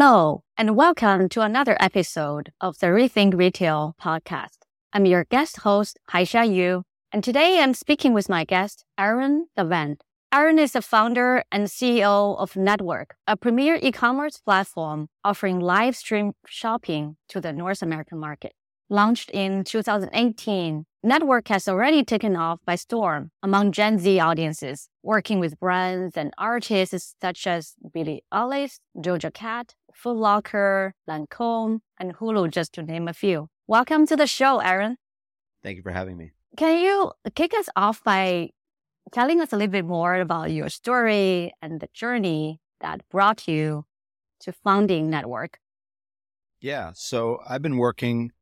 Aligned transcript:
Hello, 0.00 0.44
and 0.56 0.76
welcome 0.76 1.28
to 1.30 1.40
another 1.40 1.76
episode 1.80 2.52
of 2.60 2.78
the 2.78 2.86
Rethink 2.86 3.36
Retail 3.36 3.96
podcast. 4.00 4.58
I'm 4.92 5.06
your 5.06 5.24
guest 5.24 5.56
host, 5.62 5.98
Haisha 6.12 6.48
Yu, 6.54 6.84
and 7.10 7.24
today 7.24 7.58
I'm 7.60 7.74
speaking 7.74 8.14
with 8.14 8.28
my 8.28 8.44
guest, 8.44 8.84
Aaron 8.96 9.48
Levant. 9.56 10.04
Aaron 10.32 10.60
is 10.60 10.70
the 10.70 10.82
founder 10.82 11.42
and 11.50 11.66
CEO 11.66 12.38
of 12.38 12.54
Network, 12.54 13.16
a 13.26 13.36
premier 13.36 13.76
e-commerce 13.82 14.38
platform 14.38 15.08
offering 15.24 15.58
live 15.58 15.96
stream 15.96 16.34
shopping 16.46 17.16
to 17.28 17.40
the 17.40 17.52
North 17.52 17.82
American 17.82 18.20
market. 18.20 18.52
Launched 18.90 19.28
in 19.32 19.64
2018, 19.64 20.86
Network 21.02 21.48
has 21.48 21.68
already 21.68 22.02
taken 22.02 22.34
off 22.34 22.58
by 22.64 22.74
storm 22.74 23.30
among 23.42 23.70
Gen 23.70 23.98
Z 23.98 24.18
audiences, 24.18 24.88
working 25.02 25.40
with 25.40 25.60
brands 25.60 26.16
and 26.16 26.32
artists 26.38 27.14
such 27.20 27.46
as 27.46 27.74
Billie 27.92 28.24
Eilish, 28.32 28.78
Doja 28.96 29.30
Cat, 29.30 29.74
Foot 29.92 30.16
Locker, 30.16 30.94
Lancome, 31.06 31.80
and 32.00 32.16
Hulu, 32.16 32.50
just 32.50 32.72
to 32.72 32.82
name 32.82 33.08
a 33.08 33.12
few. 33.12 33.48
Welcome 33.66 34.06
to 34.06 34.16
the 34.16 34.26
show, 34.26 34.60
Aaron. 34.60 34.96
Thank 35.62 35.76
you 35.76 35.82
for 35.82 35.92
having 35.92 36.16
me. 36.16 36.30
Can 36.56 36.78
you 36.78 37.12
kick 37.34 37.52
us 37.52 37.68
off 37.76 38.02
by 38.02 38.48
telling 39.12 39.42
us 39.42 39.52
a 39.52 39.56
little 39.58 39.70
bit 39.70 39.84
more 39.84 40.14
about 40.14 40.50
your 40.50 40.70
story 40.70 41.52
and 41.60 41.80
the 41.80 41.90
journey 41.92 42.62
that 42.80 43.06
brought 43.10 43.46
you 43.46 43.84
to 44.40 44.52
founding 44.52 45.10
Network? 45.10 45.58
Yeah. 46.58 46.92
So 46.94 47.40
I've 47.46 47.60
been 47.60 47.76
working 47.76 48.32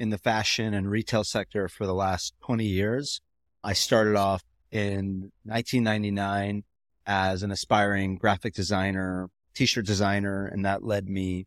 in 0.00 0.08
the 0.08 0.18
fashion 0.18 0.72
and 0.72 0.90
retail 0.90 1.22
sector 1.22 1.68
for 1.68 1.86
the 1.86 1.94
last 1.94 2.34
20 2.42 2.64
years. 2.64 3.20
I 3.62 3.74
started 3.74 4.16
off 4.16 4.42
in 4.72 5.30
1999 5.44 6.64
as 7.06 7.42
an 7.42 7.50
aspiring 7.50 8.16
graphic 8.16 8.54
designer, 8.54 9.28
t-shirt 9.54 9.84
designer, 9.84 10.46
and 10.46 10.64
that 10.64 10.82
led 10.82 11.06
me 11.06 11.46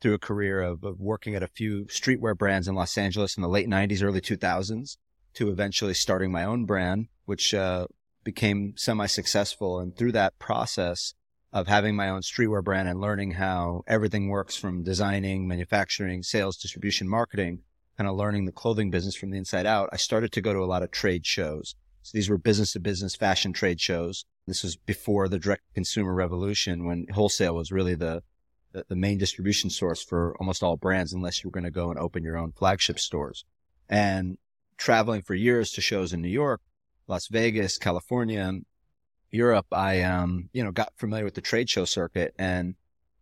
through 0.00 0.14
a 0.14 0.18
career 0.18 0.62
of, 0.62 0.82
of 0.82 0.98
working 0.98 1.34
at 1.34 1.42
a 1.42 1.46
few 1.48 1.84
streetwear 1.84 2.36
brands 2.36 2.66
in 2.66 2.74
Los 2.74 2.96
Angeles 2.96 3.36
in 3.36 3.42
the 3.42 3.48
late 3.50 3.68
90s, 3.68 4.02
early 4.02 4.22
2000s 4.22 4.96
to 5.34 5.50
eventually 5.50 5.92
starting 5.92 6.32
my 6.32 6.44
own 6.44 6.64
brand, 6.64 7.08
which 7.26 7.52
uh, 7.52 7.86
became 8.24 8.72
semi-successful. 8.78 9.78
And 9.78 9.94
through 9.94 10.12
that 10.12 10.38
process 10.38 11.12
of 11.52 11.68
having 11.68 11.96
my 11.96 12.08
own 12.08 12.22
streetwear 12.22 12.64
brand 12.64 12.88
and 12.88 12.98
learning 12.98 13.32
how 13.32 13.82
everything 13.86 14.28
works 14.28 14.56
from 14.56 14.84
designing, 14.84 15.46
manufacturing, 15.46 16.22
sales, 16.22 16.56
distribution, 16.56 17.06
marketing, 17.06 17.60
kind 18.00 18.08
of 18.08 18.16
learning 18.16 18.46
the 18.46 18.52
clothing 18.52 18.90
business 18.90 19.14
from 19.14 19.28
the 19.30 19.36
inside 19.36 19.66
out, 19.66 19.90
I 19.92 19.98
started 19.98 20.32
to 20.32 20.40
go 20.40 20.54
to 20.54 20.60
a 20.60 20.64
lot 20.64 20.82
of 20.82 20.90
trade 20.90 21.26
shows. 21.26 21.74
So 22.00 22.12
these 22.14 22.30
were 22.30 22.38
business 22.38 22.72
to 22.72 22.80
business 22.80 23.14
fashion 23.14 23.52
trade 23.52 23.78
shows. 23.78 24.24
This 24.46 24.62
was 24.62 24.74
before 24.74 25.28
the 25.28 25.38
direct 25.38 25.64
consumer 25.74 26.14
revolution 26.14 26.86
when 26.86 27.08
wholesale 27.12 27.54
was 27.54 27.70
really 27.70 27.94
the, 27.94 28.22
the, 28.72 28.86
the 28.88 28.96
main 28.96 29.18
distribution 29.18 29.68
source 29.68 30.02
for 30.02 30.34
almost 30.40 30.62
all 30.62 30.78
brands, 30.78 31.12
unless 31.12 31.44
you 31.44 31.48
were 31.48 31.52
going 31.52 31.64
to 31.64 31.70
go 31.70 31.90
and 31.90 31.98
open 31.98 32.24
your 32.24 32.38
own 32.38 32.52
flagship 32.52 32.98
stores. 32.98 33.44
And 33.86 34.38
traveling 34.78 35.20
for 35.20 35.34
years 35.34 35.70
to 35.72 35.82
shows 35.82 36.14
in 36.14 36.22
New 36.22 36.28
York, 36.28 36.62
Las 37.06 37.28
Vegas, 37.28 37.76
California, 37.76 38.50
Europe, 39.30 39.66
I, 39.72 40.00
um, 40.00 40.48
you 40.54 40.64
know, 40.64 40.72
got 40.72 40.94
familiar 40.96 41.26
with 41.26 41.34
the 41.34 41.42
trade 41.42 41.68
show 41.68 41.84
circuit. 41.84 42.32
And 42.38 42.76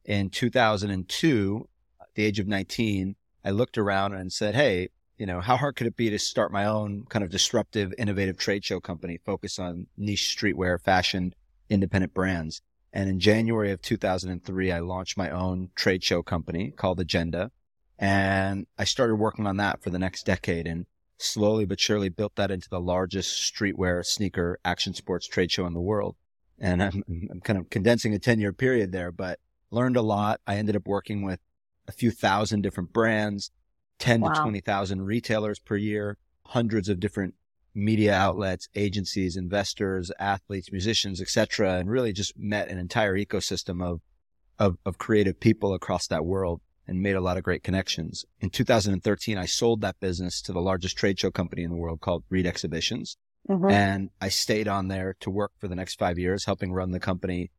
in 0.04 0.30
2002, 0.30 1.68
at 2.00 2.06
the 2.14 2.24
age 2.24 2.38
of 2.38 2.46
19, 2.46 3.16
I 3.48 3.50
looked 3.50 3.78
around 3.78 4.12
and 4.12 4.30
said, 4.30 4.54
Hey, 4.54 4.91
you 5.16 5.24
know, 5.24 5.41
how 5.41 5.56
hard 5.56 5.77
could 5.77 5.86
it 5.86 5.96
be 5.96 6.10
to 6.10 6.18
start 6.18 6.52
my 6.52 6.66
own 6.66 7.06
kind 7.08 7.24
of 7.24 7.30
disruptive, 7.30 7.94
innovative 7.96 8.36
trade 8.36 8.62
show 8.62 8.78
company 8.78 9.19
focused 9.25 9.59
on 9.59 9.86
niche 9.97 10.36
streetwear, 10.36 10.78
fashion, 10.78 11.34
independent 11.70 12.12
brands? 12.12 12.60
And 12.92 13.09
in 13.09 13.19
January 13.19 13.72
of 13.72 13.81
2003, 13.81 14.70
I 14.70 14.81
launched 14.81 15.16
my 15.16 15.31
own 15.31 15.70
trade 15.75 16.04
show 16.04 16.22
company 16.22 16.72
called 16.72 17.00
Agenda. 17.00 17.50
And 17.98 18.66
I 18.76 18.84
started 18.84 19.14
working 19.14 19.47
on 19.47 19.56
that 19.56 19.82
for 19.82 19.88
the 19.88 19.98
next 19.98 20.26
decade 20.26 20.66
and 20.66 20.84
slowly 21.16 21.65
but 21.65 21.80
surely 21.80 22.10
built 22.10 22.36
that 22.36 22.50
into 22.50 22.69
the 22.69 22.80
largest 22.80 23.50
streetwear, 23.50 24.04
sneaker, 24.04 24.60
action 24.62 24.92
sports 24.92 25.26
trade 25.26 25.50
show 25.50 25.65
in 25.65 25.72
the 25.72 25.80
world. 25.80 26.16
And 26.59 26.82
I'm, 26.82 27.03
I'm 27.09 27.41
kind 27.41 27.59
of 27.59 27.70
condensing 27.70 28.12
a 28.12 28.19
10 28.19 28.41
year 28.41 28.53
period 28.53 28.92
there, 28.92 29.10
but 29.10 29.38
learned 29.70 29.97
a 29.97 30.03
lot. 30.03 30.42
I 30.47 30.56
ended 30.56 30.76
up 30.76 30.86
working 30.86 31.22
with 31.22 31.41
a 31.88 31.93
few 31.93 32.10
thousand 32.10 32.62
different 32.62 32.93
brands, 32.93 33.50
10 33.99 34.21
wow. 34.21 34.32
to 34.32 34.41
20,000 34.41 35.03
retailers 35.03 35.59
per 35.59 35.76
year, 35.76 36.19
hundreds 36.47 36.88
of 36.88 37.00
different 37.00 37.34
media 37.75 38.15
outlets, 38.15 38.69
agencies, 38.75 39.37
investors, 39.37 40.10
athletes, 40.19 40.71
musicians, 40.71 41.21
etc., 41.21 41.75
and 41.78 41.91
really 41.91 42.12
just 42.12 42.38
met 42.38 42.69
an 42.69 42.78
entire 42.78 43.16
ecosystem 43.16 43.82
of, 43.82 44.00
of, 44.59 44.77
of 44.84 44.98
creative 44.98 45.41
people 45.41 45.75
across 45.75 46.06
that 46.06 46.25
world 46.25 46.60
and 46.87 47.03
made 47.03 47.16
a 47.16 47.21
lot 47.21 47.37
of 47.37 47.43
great 47.43 47.62
connections. 47.62 48.25
In 48.41 48.50
2013, 48.50 49.37
I 49.37 49.44
sold 49.44 49.82
that 49.82 50.00
business 50.00 50.41
to 50.43 50.53
the 50.53 50.60
largest 50.60 50.97
trade 50.97 51.19
show 51.21 51.31
company 51.31 51.62
in 51.62 51.71
the 51.71 51.77
world 51.77 52.00
called 52.00 52.25
Reed 52.31 52.47
Exhibitions. 52.47 53.16
Mm-hmm. 53.48 53.71
And 53.71 54.10
I 54.21 54.28
stayed 54.28 54.69
on 54.69 54.88
there 54.88 55.15
to 55.21 55.31
work 55.31 55.53
for 55.59 55.69
the 55.69 55.77
next 55.77 55.98
five 55.98 56.19
years, 56.19 56.44
helping 56.44 56.72
run 56.72 56.91
the 56.91 57.00
company, 57.00 57.50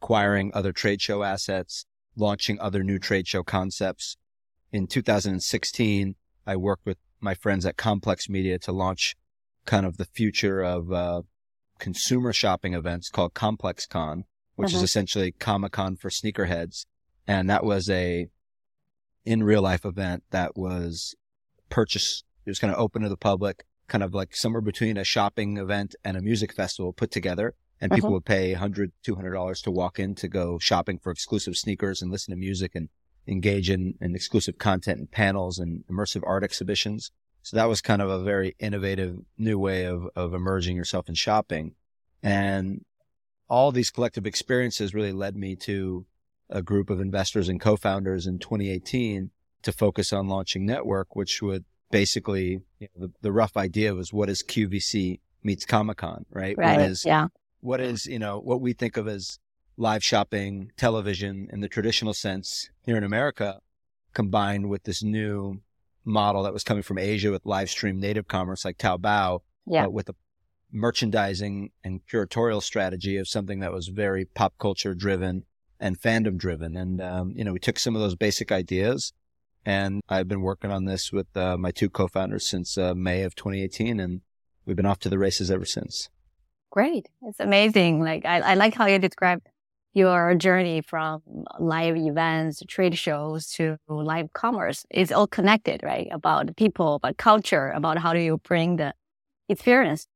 acquiring 0.00 0.50
other 0.52 0.72
trade 0.72 1.00
show 1.00 1.22
assets, 1.22 1.86
launching 2.16 2.58
other 2.60 2.82
new 2.82 2.98
trade 2.98 3.26
show 3.26 3.42
concepts. 3.42 4.16
In 4.72 4.86
2016, 4.86 6.14
I 6.46 6.56
worked 6.56 6.86
with 6.86 6.98
my 7.20 7.34
friends 7.34 7.64
at 7.66 7.76
Complex 7.76 8.28
Media 8.28 8.58
to 8.60 8.72
launch 8.72 9.16
kind 9.64 9.86
of 9.86 9.96
the 9.96 10.04
future 10.04 10.60
of 10.60 10.92
uh, 10.92 11.22
consumer 11.78 12.32
shopping 12.32 12.74
events 12.74 13.08
called 13.08 13.34
Complex 13.34 13.86
Con, 13.86 14.24
which 14.56 14.70
is 14.70 14.76
uh-huh. 14.76 14.84
essentially 14.84 15.32
Comic 15.32 15.72
Con 15.72 15.96
for 15.96 16.10
sneakerheads. 16.10 16.86
And 17.26 17.48
that 17.48 17.64
was 17.64 17.88
a 17.88 18.28
in 19.24 19.42
real 19.44 19.62
life 19.62 19.84
event 19.84 20.24
that 20.30 20.56
was 20.56 21.14
purchased. 21.70 22.24
It 22.44 22.50
was 22.50 22.58
kind 22.58 22.72
of 22.72 22.78
open 22.80 23.02
to 23.02 23.08
the 23.08 23.16
public, 23.16 23.64
kind 23.86 24.02
of 24.02 24.14
like 24.14 24.34
somewhere 24.34 24.60
between 24.60 24.96
a 24.96 25.04
shopping 25.04 25.58
event 25.58 25.94
and 26.04 26.16
a 26.16 26.22
music 26.22 26.52
festival 26.52 26.92
put 26.92 27.12
together 27.12 27.54
and 27.82 27.90
people 27.90 28.08
uh-huh. 28.08 28.14
would 28.14 28.24
pay 28.24 28.52
100 28.52 28.92
$200 29.04 29.62
to 29.64 29.70
walk 29.70 29.98
in 29.98 30.14
to 30.14 30.28
go 30.28 30.56
shopping 30.58 30.98
for 30.98 31.10
exclusive 31.10 31.56
sneakers 31.56 32.00
and 32.00 32.12
listen 32.12 32.32
to 32.32 32.38
music 32.38 32.76
and 32.76 32.88
engage 33.26 33.68
in, 33.68 33.94
in 34.00 34.14
exclusive 34.14 34.56
content 34.56 35.00
and 35.00 35.10
panels 35.10 35.58
and 35.58 35.84
immersive 35.90 36.22
art 36.24 36.44
exhibitions. 36.44 37.10
So 37.42 37.56
that 37.56 37.68
was 37.68 37.80
kind 37.80 38.00
of 38.00 38.08
a 38.08 38.22
very 38.22 38.54
innovative 38.60 39.18
new 39.36 39.58
way 39.58 39.84
of, 39.84 40.06
of 40.14 40.32
emerging 40.32 40.76
yourself 40.76 41.08
in 41.08 41.16
shopping. 41.16 41.74
And 42.22 42.84
all 43.48 43.72
these 43.72 43.90
collective 43.90 44.26
experiences 44.26 44.94
really 44.94 45.12
led 45.12 45.34
me 45.36 45.56
to 45.56 46.06
a 46.48 46.62
group 46.62 46.88
of 46.88 47.00
investors 47.00 47.48
and 47.48 47.60
co-founders 47.60 48.28
in 48.28 48.38
2018 48.38 49.30
to 49.62 49.72
focus 49.72 50.12
on 50.12 50.28
launching 50.28 50.64
network, 50.64 51.16
which 51.16 51.42
would 51.42 51.64
basically, 51.90 52.60
you 52.78 52.88
know, 52.94 53.06
the, 53.08 53.12
the 53.22 53.32
rough 53.32 53.56
idea 53.56 53.92
was 53.92 54.12
what 54.12 54.28
is 54.28 54.44
QVC 54.44 55.18
meets 55.42 55.64
Comic 55.64 55.96
Con, 55.96 56.26
right? 56.30 56.56
Right. 56.56 56.78
What 56.78 56.88
is, 56.88 57.04
yeah 57.04 57.26
what 57.62 57.80
is, 57.80 58.06
you 58.06 58.18
know, 58.18 58.38
what 58.38 58.60
we 58.60 58.74
think 58.74 58.96
of 58.96 59.08
as 59.08 59.38
live 59.76 60.04
shopping, 60.04 60.70
television 60.76 61.48
in 61.50 61.60
the 61.60 61.68
traditional 61.68 62.12
sense 62.12 62.68
here 62.84 62.96
in 62.96 63.04
America, 63.04 63.60
combined 64.12 64.68
with 64.68 64.82
this 64.82 65.02
new 65.02 65.60
model 66.04 66.42
that 66.42 66.52
was 66.52 66.64
coming 66.64 66.82
from 66.82 66.98
Asia 66.98 67.30
with 67.30 67.46
live 67.46 67.70
stream 67.70 67.98
native 67.98 68.26
commerce 68.28 68.64
like 68.64 68.78
Taobao, 68.78 69.40
yeah. 69.66 69.86
with 69.86 70.08
a 70.08 70.14
merchandising 70.72 71.70
and 71.84 72.00
curatorial 72.06 72.62
strategy 72.62 73.16
of 73.16 73.28
something 73.28 73.60
that 73.60 73.72
was 73.72 73.88
very 73.88 74.24
pop 74.24 74.54
culture 74.58 74.94
driven 74.94 75.44
and 75.78 76.00
fandom 76.00 76.36
driven. 76.36 76.76
And, 76.76 77.00
um, 77.00 77.32
you 77.36 77.44
know, 77.44 77.52
we 77.52 77.58
took 77.58 77.78
some 77.78 77.94
of 77.94 78.02
those 78.02 78.16
basic 78.16 78.50
ideas 78.50 79.12
and 79.64 80.00
I've 80.08 80.28
been 80.28 80.42
working 80.42 80.72
on 80.72 80.86
this 80.86 81.12
with 81.12 81.36
uh, 81.36 81.56
my 81.56 81.70
two 81.70 81.88
co-founders 81.88 82.46
since 82.46 82.76
uh, 82.76 82.94
May 82.94 83.22
of 83.22 83.36
2018 83.36 84.00
and 84.00 84.22
we've 84.66 84.76
been 84.76 84.86
off 84.86 84.98
to 85.00 85.08
the 85.08 85.18
races 85.18 85.50
ever 85.50 85.64
since. 85.64 86.08
Great. 86.72 87.06
It's 87.20 87.38
amazing. 87.38 88.00
Like, 88.00 88.24
I, 88.24 88.40
I 88.40 88.54
like 88.54 88.74
how 88.74 88.86
you 88.86 88.98
described 88.98 89.46
your 89.92 90.34
journey 90.34 90.80
from 90.80 91.22
live 91.60 91.98
events, 91.98 92.62
trade 92.66 92.96
shows 92.96 93.50
to 93.52 93.76
live 93.88 94.32
commerce. 94.32 94.86
It's 94.88 95.12
all 95.12 95.26
connected, 95.26 95.82
right? 95.82 96.08
About 96.10 96.56
people, 96.56 96.94
about 96.94 97.18
culture, 97.18 97.68
about 97.68 97.98
how 97.98 98.14
do 98.14 98.20
you 98.20 98.38
bring 98.38 98.76
the 98.76 98.94
experience 99.50 100.06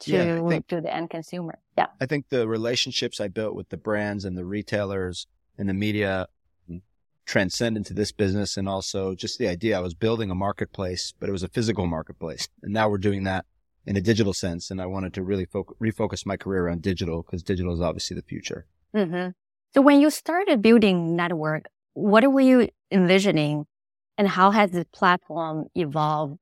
to, 0.00 0.12
yeah, 0.12 0.48
think, 0.48 0.68
to 0.68 0.80
the 0.80 0.90
end 0.92 1.10
consumer. 1.10 1.58
Yeah. 1.76 1.88
I 2.00 2.06
think 2.06 2.30
the 2.30 2.48
relationships 2.48 3.20
I 3.20 3.28
built 3.28 3.54
with 3.54 3.68
the 3.68 3.76
brands 3.76 4.24
and 4.24 4.38
the 4.38 4.46
retailers 4.46 5.26
and 5.58 5.68
the 5.68 5.74
media 5.74 6.28
transcend 7.26 7.76
into 7.76 7.92
this 7.92 8.10
business 8.10 8.56
and 8.56 8.66
also 8.66 9.14
just 9.14 9.38
the 9.38 9.48
idea 9.48 9.76
I 9.76 9.80
was 9.80 9.92
building 9.92 10.30
a 10.30 10.34
marketplace, 10.34 11.12
but 11.20 11.28
it 11.28 11.32
was 11.32 11.42
a 11.42 11.48
physical 11.48 11.86
marketplace. 11.86 12.48
And 12.62 12.72
now 12.72 12.88
we're 12.88 12.96
doing 12.96 13.24
that 13.24 13.44
in 13.86 13.96
a 13.96 14.00
digital 14.00 14.32
sense. 14.32 14.70
And 14.70 14.80
I 14.80 14.86
wanted 14.86 15.14
to 15.14 15.22
really 15.22 15.46
fo- 15.46 15.76
refocus 15.80 16.26
my 16.26 16.36
career 16.36 16.68
on 16.68 16.80
digital 16.80 17.22
because 17.22 17.42
digital 17.42 17.72
is 17.72 17.80
obviously 17.80 18.14
the 18.14 18.22
future. 18.22 18.66
Mm-hmm. 18.94 19.30
So 19.74 19.80
when 19.80 20.00
you 20.00 20.10
started 20.10 20.62
building 20.62 21.16
network, 21.16 21.66
what 21.94 22.30
were 22.30 22.40
you 22.40 22.68
envisioning 22.90 23.66
and 24.18 24.28
how 24.28 24.50
has 24.50 24.72
the 24.72 24.84
platform 24.92 25.66
evolved 25.74 26.38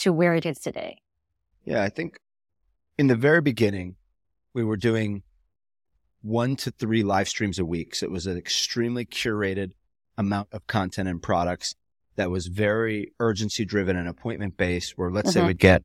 to 0.00 0.12
where 0.12 0.34
it 0.34 0.46
is 0.46 0.58
today? 0.58 0.98
Yeah, 1.64 1.82
I 1.82 1.88
think 1.88 2.18
in 2.98 3.06
the 3.06 3.16
very 3.16 3.40
beginning, 3.40 3.96
we 4.54 4.64
were 4.64 4.76
doing 4.76 5.22
one 6.22 6.56
to 6.56 6.70
three 6.70 7.02
live 7.02 7.28
streams 7.28 7.58
a 7.58 7.64
week. 7.64 7.94
So 7.94 8.06
it 8.06 8.12
was 8.12 8.26
an 8.26 8.36
extremely 8.36 9.04
curated, 9.04 9.72
amount 10.18 10.48
of 10.52 10.66
content 10.66 11.08
and 11.08 11.22
products 11.22 11.74
that 12.16 12.30
was 12.30 12.46
very 12.46 13.12
urgency 13.18 13.64
driven 13.64 13.96
and 13.96 14.08
appointment 14.08 14.56
based, 14.56 14.96
where 14.96 15.10
let's 15.10 15.30
mm-hmm. 15.30 15.40
say 15.40 15.46
we'd 15.46 15.58
get 15.58 15.82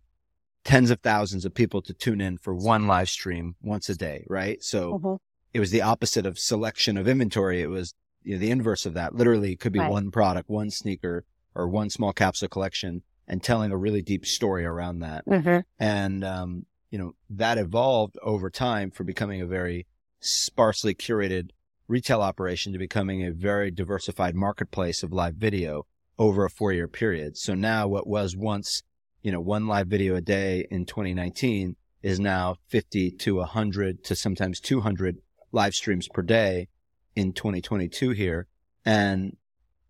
tens 0.68 0.92
of 0.92 1.00
thousands 1.00 1.46
of 1.46 1.54
people 1.54 1.82
to 1.82 1.94
tune 1.94 2.20
in 2.20 2.38
for 2.38 2.54
one 2.54 2.88
live 2.88 3.08
stream 3.08 3.56
once 3.62 3.88
a 3.88 3.96
day, 3.96 4.26
right? 4.28 4.62
So 4.62 5.00
mm-hmm. 5.00 5.16
it 5.54 5.62
was 5.62 5.72
the 5.72 5.82
opposite 5.82 6.26
of 6.26 6.38
selection 6.38 6.98
of 6.98 7.08
inventory. 7.08 7.62
It 7.62 7.70
was 7.70 7.94
you 8.24 8.34
know, 8.34 8.40
the 8.40 8.52
inverse 8.52 8.86
of 8.86 8.94
that. 8.96 9.16
Literally, 9.16 9.54
it 9.54 9.62
could 9.62 9.72
be 9.72 9.80
right. 9.80 9.90
one 9.90 10.12
product, 10.12 10.50
one 10.50 10.70
sneaker, 10.70 11.24
or 11.56 11.70
one 11.70 11.90
small 11.90 12.12
capsule 12.12 12.50
collection, 12.50 13.02
and 13.30 13.42
telling 13.42 13.72
a 13.72 13.78
really 13.78 14.02
deep 14.02 14.26
story 14.26 14.66
around 14.66 15.00
that. 15.00 15.26
Mm-hmm. 15.26 15.60
And 15.80 16.26
um, 16.26 16.66
you 16.92 17.00
know 17.00 17.16
that 17.30 17.58
evolved 17.58 18.18
over 18.22 18.50
time 18.50 18.92
for 18.92 19.06
becoming 19.06 19.42
a 19.42 19.48
very 19.48 19.88
sparsely 20.20 20.94
curated 20.94 21.52
retail 21.88 22.22
operation 22.22 22.74
to 22.74 22.80
becoming 22.80 23.24
a 23.24 23.32
very 23.32 23.72
diversified 23.72 24.36
marketplace 24.36 25.02
of 25.02 25.14
live 25.14 25.36
video 25.36 25.86
over 26.20 26.44
a 26.44 26.50
four 26.50 26.74
year 26.74 26.90
period. 26.90 27.38
So 27.38 27.56
now 27.56 27.88
what 27.88 28.06
was 28.06 28.36
once, 28.36 28.84
you 29.28 29.34
know, 29.34 29.42
one 29.42 29.68
live 29.68 29.88
video 29.88 30.16
a 30.16 30.22
day 30.22 30.66
in 30.72 30.86
2019 30.86 31.76
is 32.02 32.18
now 32.18 32.56
50 32.70 33.12
to 33.12 33.36
100 33.36 34.02
to 34.06 34.16
sometimes 34.16 34.62
200 34.62 35.18
live 35.52 35.76
streams 35.76 36.08
per 36.08 36.22
day 36.22 36.70
in 37.14 37.34
2022 37.34 38.12
here. 38.12 38.48
And 38.86 39.36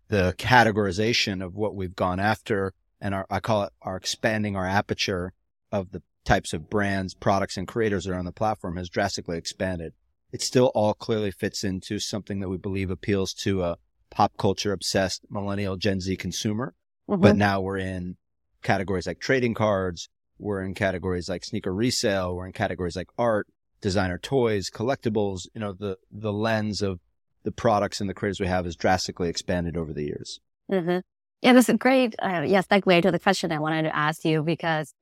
the 0.08 0.34
categorization 0.38 1.40
of 1.40 1.54
what 1.54 1.76
we've 1.76 1.94
gone 1.94 2.18
after 2.18 2.74
and 3.00 3.14
our, 3.14 3.26
I 3.30 3.38
call 3.38 3.62
it 3.62 3.72
our 3.80 3.94
expanding 3.94 4.56
our 4.56 4.66
aperture 4.66 5.32
of 5.70 5.92
the 5.92 6.02
types 6.24 6.52
of 6.52 6.68
brands, 6.68 7.14
products 7.14 7.56
and 7.56 7.68
creators 7.68 8.06
that 8.06 8.14
are 8.14 8.18
on 8.18 8.24
the 8.24 8.32
platform 8.32 8.76
has 8.76 8.88
drastically 8.88 9.38
expanded. 9.38 9.92
It 10.32 10.42
still 10.42 10.72
all 10.74 10.94
clearly 10.94 11.30
fits 11.30 11.62
into 11.62 12.00
something 12.00 12.40
that 12.40 12.48
we 12.48 12.56
believe 12.56 12.90
appeals 12.90 13.32
to 13.34 13.62
a 13.62 13.76
pop 14.10 14.36
culture 14.36 14.72
obsessed 14.72 15.22
millennial 15.30 15.76
Gen 15.76 16.00
Z 16.00 16.16
consumer. 16.16 16.74
Mm-hmm. 17.08 17.22
But 17.22 17.36
now 17.36 17.60
we're 17.60 17.78
in 17.78 18.16
categories 18.62 19.06
like 19.06 19.20
trading 19.20 19.54
cards. 19.54 20.08
We're 20.38 20.62
in 20.62 20.74
categories 20.74 21.28
like 21.28 21.44
sneaker 21.44 21.74
resale. 21.74 22.34
We're 22.34 22.46
in 22.46 22.52
categories 22.52 22.96
like 22.96 23.08
art, 23.18 23.48
designer 23.80 24.18
toys, 24.18 24.70
collectibles. 24.70 25.46
You 25.54 25.60
know, 25.60 25.72
the, 25.72 25.98
the 26.10 26.32
lens 26.32 26.82
of 26.82 27.00
the 27.42 27.52
products 27.52 28.00
and 28.00 28.08
the 28.08 28.14
creators 28.14 28.40
we 28.40 28.46
have 28.46 28.64
has 28.64 28.76
drastically 28.76 29.28
expanded 29.28 29.76
over 29.76 29.92
the 29.92 30.04
years. 30.04 30.40
Mm-hmm. 30.70 30.98
Yeah, 31.42 31.52
that's 31.52 31.68
a 31.68 31.76
great, 31.76 32.14
uh, 32.20 32.42
yeah, 32.46 32.62
segue 32.62 33.02
to 33.02 33.10
the 33.10 33.18
question 33.18 33.52
I 33.52 33.58
wanted 33.58 33.82
to 33.82 33.96
ask 33.96 34.24
you 34.24 34.42
because 34.42 34.92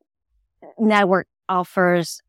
network 0.78 1.26
offers 1.48 2.22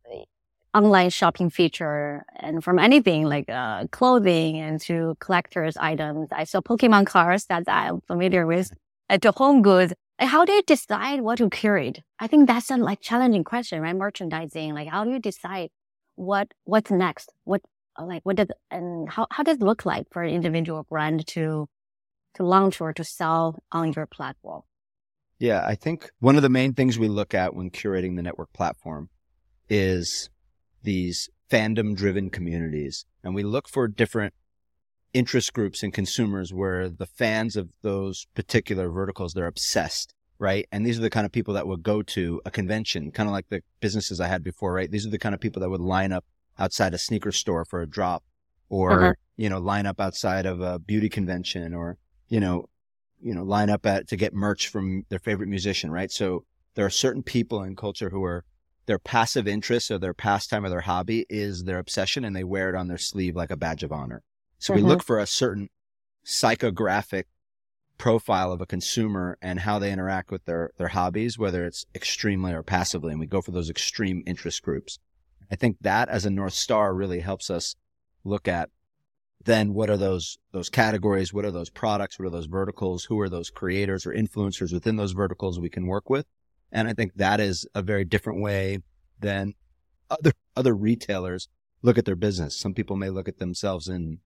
online 0.73 1.09
shopping 1.09 1.49
feature 1.49 2.23
and 2.35 2.63
from 2.63 2.79
anything 2.79 3.23
like 3.25 3.49
uh, 3.49 3.85
clothing 3.91 4.57
and 4.57 4.79
to 4.81 5.15
collector's 5.19 5.75
items. 5.77 6.29
I 6.31 6.43
saw 6.43 6.61
Pokemon 6.61 7.07
cards 7.07 7.45
that 7.45 7.63
I'm 7.67 8.01
familiar 8.01 8.45
with 8.45 8.71
uh, 9.09 9.17
to 9.17 9.31
home 9.31 9.61
goods. 9.61 9.93
How 10.19 10.45
do 10.45 10.51
you 10.51 10.63
decide 10.63 11.21
what 11.21 11.37
to 11.37 11.49
curate? 11.49 12.01
I 12.19 12.27
think 12.27 12.47
that's 12.47 12.71
a 12.71 12.77
like 12.77 13.01
challenging 13.01 13.43
question, 13.43 13.81
right? 13.81 13.95
Merchandising, 13.95 14.73
like 14.73 14.87
how 14.87 15.03
do 15.03 15.11
you 15.11 15.19
decide 15.19 15.69
what 16.15 16.53
what's 16.63 16.89
next? 16.89 17.31
What 17.43 17.61
uh, 17.99 18.05
like 18.05 18.23
what 18.23 18.37
does 18.37 18.47
and 18.71 19.09
how 19.09 19.27
how 19.29 19.43
does 19.43 19.57
it 19.57 19.63
look 19.63 19.85
like 19.85 20.07
for 20.11 20.23
an 20.23 20.33
individual 20.33 20.85
brand 20.89 21.27
to 21.27 21.67
to 22.35 22.43
launch 22.43 22.81
or 22.81 22.93
to 22.93 23.03
sell 23.03 23.59
on 23.71 23.93
your 23.93 24.07
platform? 24.07 24.63
Yeah, 25.39 25.63
I 25.65 25.75
think 25.75 26.09
one 26.19 26.35
of 26.35 26.41
the 26.41 26.49
main 26.49 26.73
things 26.73 26.97
we 26.97 27.07
look 27.07 27.35
at 27.35 27.53
when 27.53 27.69
curating 27.69 28.15
the 28.15 28.23
network 28.23 28.51
platform 28.53 29.09
is 29.69 30.29
these 30.81 31.29
fandom 31.51 31.95
driven 31.95 32.29
communities. 32.29 33.05
And 33.23 33.35
we 33.35 33.43
look 33.43 33.69
for 33.69 33.87
different 33.87 34.33
interest 35.17 35.51
groups 35.51 35.81
and 35.81 35.91
consumers 35.91 36.53
where 36.53 36.89
the 36.89 37.07
fans 37.07 37.55
of 37.55 37.69
those 37.81 38.27
particular 38.35 38.87
verticals, 38.89 39.33
they're 39.33 39.47
obsessed, 39.47 40.13
right? 40.37 40.67
And 40.71 40.85
these 40.85 40.99
are 40.99 41.01
the 41.01 41.09
kind 41.09 41.25
of 41.25 41.31
people 41.31 41.55
that 41.55 41.65
would 41.65 41.81
go 41.81 42.03
to 42.03 42.39
a 42.45 42.51
convention, 42.51 43.11
kind 43.11 43.27
of 43.27 43.33
like 43.33 43.49
the 43.49 43.63
businesses 43.79 44.19
I 44.21 44.27
had 44.27 44.43
before, 44.43 44.73
right? 44.73 44.91
These 44.91 45.07
are 45.07 45.09
the 45.09 45.17
kind 45.17 45.33
of 45.33 45.41
people 45.41 45.59
that 45.61 45.71
would 45.71 45.81
line 45.81 46.11
up 46.11 46.23
outside 46.59 46.93
a 46.93 46.99
sneaker 46.99 47.31
store 47.31 47.65
for 47.65 47.81
a 47.81 47.87
drop 47.87 48.23
or, 48.69 48.91
uh-huh. 48.91 49.13
you 49.37 49.49
know, 49.49 49.57
line 49.57 49.87
up 49.87 49.99
outside 49.99 50.45
of 50.45 50.61
a 50.61 50.77
beauty 50.77 51.09
convention 51.09 51.73
or, 51.73 51.97
you 52.27 52.39
know, 52.39 52.65
you 53.19 53.33
know, 53.33 53.43
line 53.43 53.71
up 53.71 53.87
at 53.87 54.07
to 54.09 54.15
get 54.15 54.35
merch 54.35 54.67
from 54.67 55.03
their 55.09 55.17
favorite 55.17 55.49
musician, 55.49 55.89
right? 55.89 56.11
So 56.11 56.45
there 56.75 56.85
are 56.85 56.91
certain 56.91 57.23
people 57.23 57.63
in 57.63 57.75
culture 57.75 58.11
who 58.11 58.23
are 58.23 58.45
their 58.85 58.99
passive 58.99 59.47
interest 59.47 59.89
or 59.89 59.97
their 59.97 60.13
pastime 60.13 60.63
or 60.63 60.69
their 60.69 60.81
hobby 60.81 61.25
is 61.27 61.63
their 61.63 61.79
obsession 61.79 62.23
and 62.23 62.35
they 62.35 62.43
wear 62.43 62.69
it 62.69 62.75
on 62.75 62.87
their 62.87 62.99
sleeve 62.99 63.35
like 63.35 63.49
a 63.49 63.57
badge 63.57 63.81
of 63.81 63.91
honor. 63.91 64.21
So 64.59 64.73
mm-hmm. 64.73 64.83
we 64.83 64.89
look 64.89 65.03
for 65.03 65.19
a 65.19 65.27
certain 65.27 65.69
psychographic 66.25 67.23
profile 67.97 68.51
of 68.51 68.61
a 68.61 68.65
consumer 68.65 69.37
and 69.41 69.61
how 69.61 69.79
they 69.79 69.91
interact 69.91 70.31
with 70.31 70.45
their, 70.45 70.71
their 70.77 70.89
hobbies, 70.89 71.37
whether 71.37 71.65
it's 71.65 71.85
extremely 71.95 72.53
or 72.53 72.63
passively. 72.63 73.11
And 73.11 73.19
we 73.19 73.25
go 73.25 73.41
for 73.41 73.51
those 73.51 73.69
extreme 73.69 74.23
interest 74.27 74.61
groups. 74.61 74.99
I 75.51 75.55
think 75.55 75.77
that 75.81 76.09
as 76.09 76.25
a 76.25 76.29
North 76.29 76.53
Star 76.53 76.93
really 76.93 77.21
helps 77.21 77.49
us 77.49 77.75
look 78.23 78.47
at 78.47 78.69
then 79.43 79.73
what 79.73 79.89
are 79.89 79.97
those, 79.97 80.37
those 80.51 80.69
categories? 80.69 81.33
What 81.33 81.45
are 81.45 81.51
those 81.51 81.69
products? 81.69 82.19
What 82.19 82.25
are 82.25 82.31
those 82.31 82.47
verticals? 82.47 83.05
Who 83.05 83.19
are 83.19 83.29
those 83.29 83.49
creators 83.49 84.05
or 84.05 84.13
influencers 84.13 84.73
within 84.73 84.97
those 84.97 85.13
verticals 85.13 85.59
we 85.59 85.69
can 85.69 85.87
work 85.87 86.09
with? 86.09 86.25
And 86.71 86.87
I 86.87 86.93
think 86.93 87.13
that 87.15 87.39
is 87.39 87.65
a 87.73 87.81
very 87.81 88.03
different 88.03 88.41
way 88.41 88.79
than 89.19 89.53
other, 90.09 90.33
other 90.55 90.75
retailers 90.75 91.47
look 91.81 91.97
at 91.97 92.05
their 92.05 92.15
business. 92.15 92.59
Some 92.59 92.73
people 92.73 92.97
may 92.97 93.09
look 93.09 93.29
at 93.29 93.39
themselves 93.39 93.87
in 93.87 94.19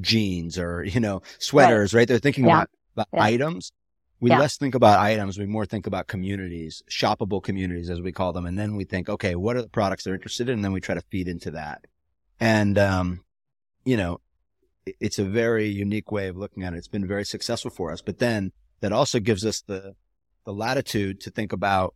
jeans 0.00 0.58
or, 0.58 0.84
you 0.84 1.00
know, 1.00 1.22
sweaters, 1.38 1.94
right? 1.94 2.00
right? 2.00 2.08
They're 2.08 2.18
thinking 2.18 2.46
yeah. 2.46 2.52
about, 2.52 2.70
about 2.94 3.08
yeah. 3.12 3.22
items. 3.22 3.72
We 4.18 4.30
yeah. 4.30 4.38
less 4.38 4.56
think 4.56 4.74
about 4.74 4.98
items. 4.98 5.38
We 5.38 5.44
more 5.46 5.66
think 5.66 5.86
about 5.86 6.06
communities, 6.06 6.82
shoppable 6.90 7.42
communities, 7.42 7.90
as 7.90 8.00
we 8.00 8.12
call 8.12 8.32
them. 8.32 8.46
And 8.46 8.58
then 8.58 8.74
we 8.74 8.84
think, 8.84 9.08
okay, 9.08 9.34
what 9.34 9.56
are 9.56 9.62
the 9.62 9.68
products 9.68 10.04
they're 10.04 10.14
interested 10.14 10.48
in? 10.48 10.54
And 10.54 10.64
then 10.64 10.72
we 10.72 10.80
try 10.80 10.94
to 10.94 11.02
feed 11.10 11.28
into 11.28 11.50
that. 11.50 11.84
And, 12.40 12.78
um, 12.78 13.24
you 13.84 13.96
know, 13.96 14.20
it's 15.00 15.18
a 15.18 15.24
very 15.24 15.68
unique 15.68 16.10
way 16.12 16.28
of 16.28 16.36
looking 16.36 16.62
at 16.62 16.72
it. 16.72 16.78
It's 16.78 16.88
been 16.88 17.06
very 17.06 17.24
successful 17.24 17.70
for 17.70 17.92
us, 17.92 18.00
but 18.00 18.18
then 18.18 18.52
that 18.80 18.92
also 18.92 19.20
gives 19.20 19.44
us 19.44 19.60
the, 19.60 19.94
the 20.44 20.52
latitude 20.52 21.20
to 21.22 21.30
think 21.30 21.52
about, 21.52 21.94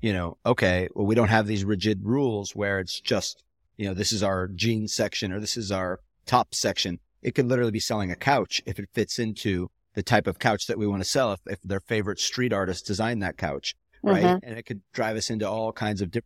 you 0.00 0.12
know, 0.12 0.36
okay, 0.46 0.88
well, 0.94 1.06
we 1.06 1.14
don't 1.14 1.28
have 1.28 1.46
these 1.46 1.64
rigid 1.64 2.04
rules 2.04 2.54
where 2.54 2.78
it's 2.78 3.00
just, 3.00 3.42
you 3.76 3.86
know, 3.86 3.94
this 3.94 4.12
is 4.12 4.22
our 4.22 4.46
jeans 4.48 4.94
section 4.94 5.32
or 5.32 5.40
this 5.40 5.56
is 5.56 5.72
our 5.72 6.00
top 6.26 6.54
section. 6.54 7.00
It 7.22 7.34
could 7.34 7.46
literally 7.46 7.72
be 7.72 7.80
selling 7.80 8.10
a 8.10 8.16
couch 8.16 8.62
if 8.66 8.78
it 8.78 8.88
fits 8.92 9.18
into 9.18 9.70
the 9.94 10.02
type 10.02 10.26
of 10.26 10.38
couch 10.38 10.66
that 10.66 10.78
we 10.78 10.86
want 10.86 11.02
to 11.02 11.08
sell. 11.08 11.32
If, 11.32 11.40
if 11.46 11.62
their 11.62 11.80
favorite 11.80 12.20
street 12.20 12.52
artist 12.52 12.86
designed 12.86 13.22
that 13.22 13.36
couch, 13.36 13.74
right? 14.02 14.22
Mm-hmm. 14.22 14.48
And 14.48 14.58
it 14.58 14.64
could 14.64 14.82
drive 14.92 15.16
us 15.16 15.30
into 15.30 15.48
all 15.48 15.72
kinds 15.72 16.00
of 16.00 16.10
di- 16.10 16.22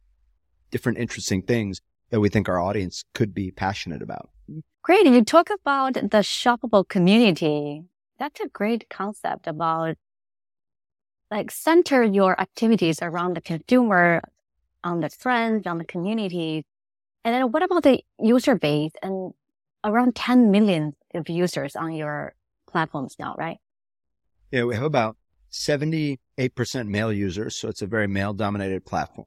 different 0.71 0.99
interesting 0.99 1.43
things 1.43 1.81
that 2.11 2.21
we 2.21 2.29
think 2.29 2.49
our 2.49 2.61
audience 2.61 3.05
could 3.15 3.33
be 3.35 3.51
passionate 3.51 4.03
about. 4.03 4.29
Great. 4.83 5.07
You 5.07 5.25
talk 5.25 5.49
about 5.51 5.95
the 5.95 6.23
shoppable 6.23 6.87
community. 6.87 7.85
That's 8.19 8.41
a 8.41 8.49
great 8.49 8.91
concept 8.91 9.47
about 9.47 9.97
like 11.31 11.51
center 11.51 12.03
your 12.03 12.39
activities 12.39 13.01
around 13.01 13.37
the 13.37 13.41
consumer, 13.41 14.21
on 14.85 15.01
the 15.01 15.09
friends, 15.09 15.67
on 15.67 15.79
the 15.79 15.85
community. 15.85 16.67
And 17.25 17.35
then 17.35 17.53
what 17.53 17.63
about 17.63 17.85
the 17.85 18.03
user 18.19 18.57
base 18.57 18.93
and 19.03 19.33
around 19.85 20.15
10 20.15 20.51
million 20.51 20.95
of 21.15 21.29
users 21.29 21.77
on 21.77 21.93
your 21.93 22.35
platforms 22.67 23.17
now, 23.19 23.35
right? 23.39 23.59
Yeah, 24.51 24.65
we 24.65 24.75
have 24.75 24.85
about 24.85 25.17
78% 25.51 26.19
male 26.89 27.13
users. 27.13 27.57
So 27.57 27.69
it's 27.69 27.83
a 27.83 27.87
very 27.87 28.07
male 28.07 28.33
dominated 28.33 28.85
platform. 28.85 29.27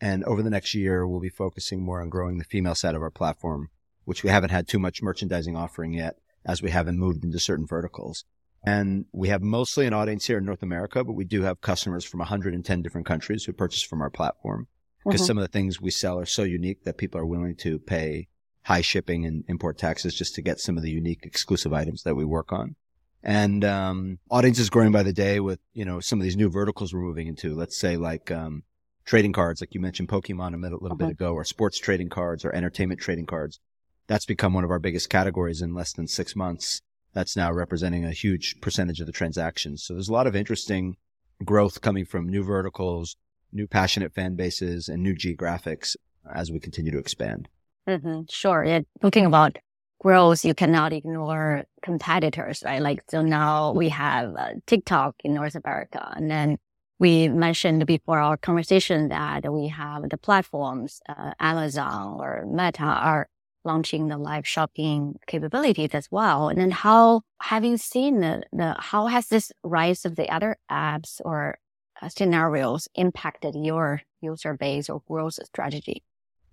And 0.00 0.24
over 0.24 0.42
the 0.42 0.50
next 0.50 0.74
year, 0.74 1.06
we'll 1.06 1.20
be 1.20 1.28
focusing 1.28 1.82
more 1.82 2.00
on 2.00 2.10
growing 2.10 2.38
the 2.38 2.44
female 2.44 2.74
side 2.74 2.94
of 2.94 3.02
our 3.02 3.10
platform, 3.10 3.70
which 4.04 4.22
we 4.22 4.30
haven't 4.30 4.50
had 4.50 4.68
too 4.68 4.78
much 4.78 5.02
merchandising 5.02 5.56
offering 5.56 5.94
yet 5.94 6.16
as 6.44 6.62
we 6.62 6.70
haven't 6.70 6.98
moved 6.98 7.24
into 7.24 7.38
certain 7.38 7.66
verticals. 7.66 8.24
And 8.64 9.06
we 9.12 9.28
have 9.28 9.42
mostly 9.42 9.86
an 9.86 9.92
audience 9.92 10.26
here 10.26 10.38
in 10.38 10.44
North 10.44 10.62
America, 10.62 11.04
but 11.04 11.12
we 11.12 11.24
do 11.24 11.42
have 11.42 11.60
customers 11.60 12.04
from 12.04 12.18
110 12.18 12.82
different 12.82 13.06
countries 13.06 13.44
who 13.44 13.52
purchase 13.52 13.82
from 13.82 14.02
our 14.02 14.10
platform 14.10 14.66
because 15.04 15.20
mm-hmm. 15.20 15.26
some 15.26 15.38
of 15.38 15.42
the 15.42 15.48
things 15.48 15.80
we 15.80 15.90
sell 15.90 16.18
are 16.18 16.26
so 16.26 16.42
unique 16.42 16.82
that 16.84 16.98
people 16.98 17.20
are 17.20 17.26
willing 17.26 17.54
to 17.56 17.78
pay 17.78 18.28
high 18.66 18.80
shipping 18.80 19.24
and 19.24 19.44
import 19.46 19.78
taxes 19.78 20.12
just 20.12 20.34
to 20.34 20.42
get 20.42 20.58
some 20.58 20.76
of 20.76 20.82
the 20.82 20.90
unique 20.90 21.20
exclusive 21.22 21.72
items 21.72 22.02
that 22.02 22.16
we 22.16 22.24
work 22.24 22.52
on. 22.52 22.74
And 23.22 23.64
um, 23.64 24.18
audience 24.28 24.58
is 24.58 24.70
growing 24.70 24.90
by 24.90 25.04
the 25.04 25.12
day 25.12 25.38
with 25.38 25.60
you 25.72 25.84
know 25.84 26.00
some 26.00 26.18
of 26.18 26.24
these 26.24 26.36
new 26.36 26.50
verticals 26.50 26.92
we're 26.92 27.00
moving 27.00 27.28
into. 27.28 27.54
Let's 27.54 27.78
say 27.78 27.96
like 27.96 28.32
um, 28.32 28.64
trading 29.04 29.32
cards, 29.32 29.60
like 29.60 29.72
you 29.72 29.80
mentioned 29.80 30.08
Pokemon 30.08 30.54
a 30.54 30.56
little, 30.56 30.80
little 30.80 30.96
bit 30.96 31.04
uh-huh. 31.04 31.12
ago, 31.12 31.32
or 31.32 31.44
sports 31.44 31.78
trading 31.78 32.08
cards, 32.08 32.44
or 32.44 32.52
entertainment 32.52 33.00
trading 33.00 33.26
cards. 33.26 33.60
That's 34.08 34.26
become 34.26 34.52
one 34.52 34.64
of 34.64 34.70
our 34.70 34.80
biggest 34.80 35.10
categories 35.10 35.62
in 35.62 35.72
less 35.72 35.92
than 35.92 36.08
six 36.08 36.34
months 36.34 36.82
that's 37.12 37.36
now 37.36 37.52
representing 37.52 38.04
a 38.04 38.12
huge 38.12 38.60
percentage 38.60 39.00
of 39.00 39.06
the 39.06 39.12
transactions. 39.12 39.84
So 39.84 39.94
there's 39.94 40.08
a 40.08 40.12
lot 40.12 40.26
of 40.26 40.36
interesting 40.36 40.96
growth 41.44 41.80
coming 41.80 42.04
from 42.04 42.28
new 42.28 42.42
verticals, 42.42 43.16
new 43.52 43.68
passionate 43.68 44.12
fan 44.12 44.34
bases, 44.34 44.88
and 44.88 45.02
new 45.02 45.14
geographics 45.14 45.96
as 46.34 46.50
we 46.50 46.58
continue 46.58 46.92
to 46.92 46.98
expand. 46.98 47.48
Mm-hmm. 47.88 48.22
Sure. 48.28 48.64
Yeah. 48.64 48.80
Talking 49.00 49.26
about 49.26 49.58
growth, 50.00 50.44
you 50.44 50.54
cannot 50.54 50.92
ignore 50.92 51.64
competitors, 51.82 52.62
right? 52.64 52.82
Like, 52.82 53.02
so 53.08 53.22
now 53.22 53.72
we 53.72 53.88
have 53.90 54.34
uh, 54.36 54.50
TikTok 54.66 55.16
in 55.24 55.34
North 55.34 55.54
America. 55.54 56.12
And 56.16 56.30
then 56.30 56.58
we 56.98 57.28
mentioned 57.28 57.86
before 57.86 58.18
our 58.20 58.36
conversation 58.36 59.08
that 59.08 59.52
we 59.52 59.68
have 59.68 60.08
the 60.08 60.18
platforms, 60.18 61.00
uh, 61.08 61.32
Amazon 61.40 62.18
or 62.20 62.44
Meta 62.46 62.84
are 62.84 63.28
launching 63.64 64.08
the 64.08 64.16
live 64.16 64.46
shopping 64.46 65.16
capabilities 65.26 65.90
as 65.92 66.08
well. 66.10 66.48
And 66.48 66.60
then 66.60 66.70
how, 66.70 67.22
having 67.40 67.76
seen 67.76 68.20
the, 68.20 68.42
the 68.52 68.76
how 68.78 69.06
has 69.06 69.28
this 69.28 69.52
rise 69.62 70.04
of 70.04 70.16
the 70.16 70.28
other 70.32 70.56
apps 70.70 71.20
or 71.24 71.58
uh, 72.00 72.08
scenarios 72.08 72.88
impacted 72.94 73.54
your 73.56 74.02
user 74.20 74.54
base 74.54 74.88
or 74.88 75.02
growth 75.08 75.38
strategy? 75.44 76.04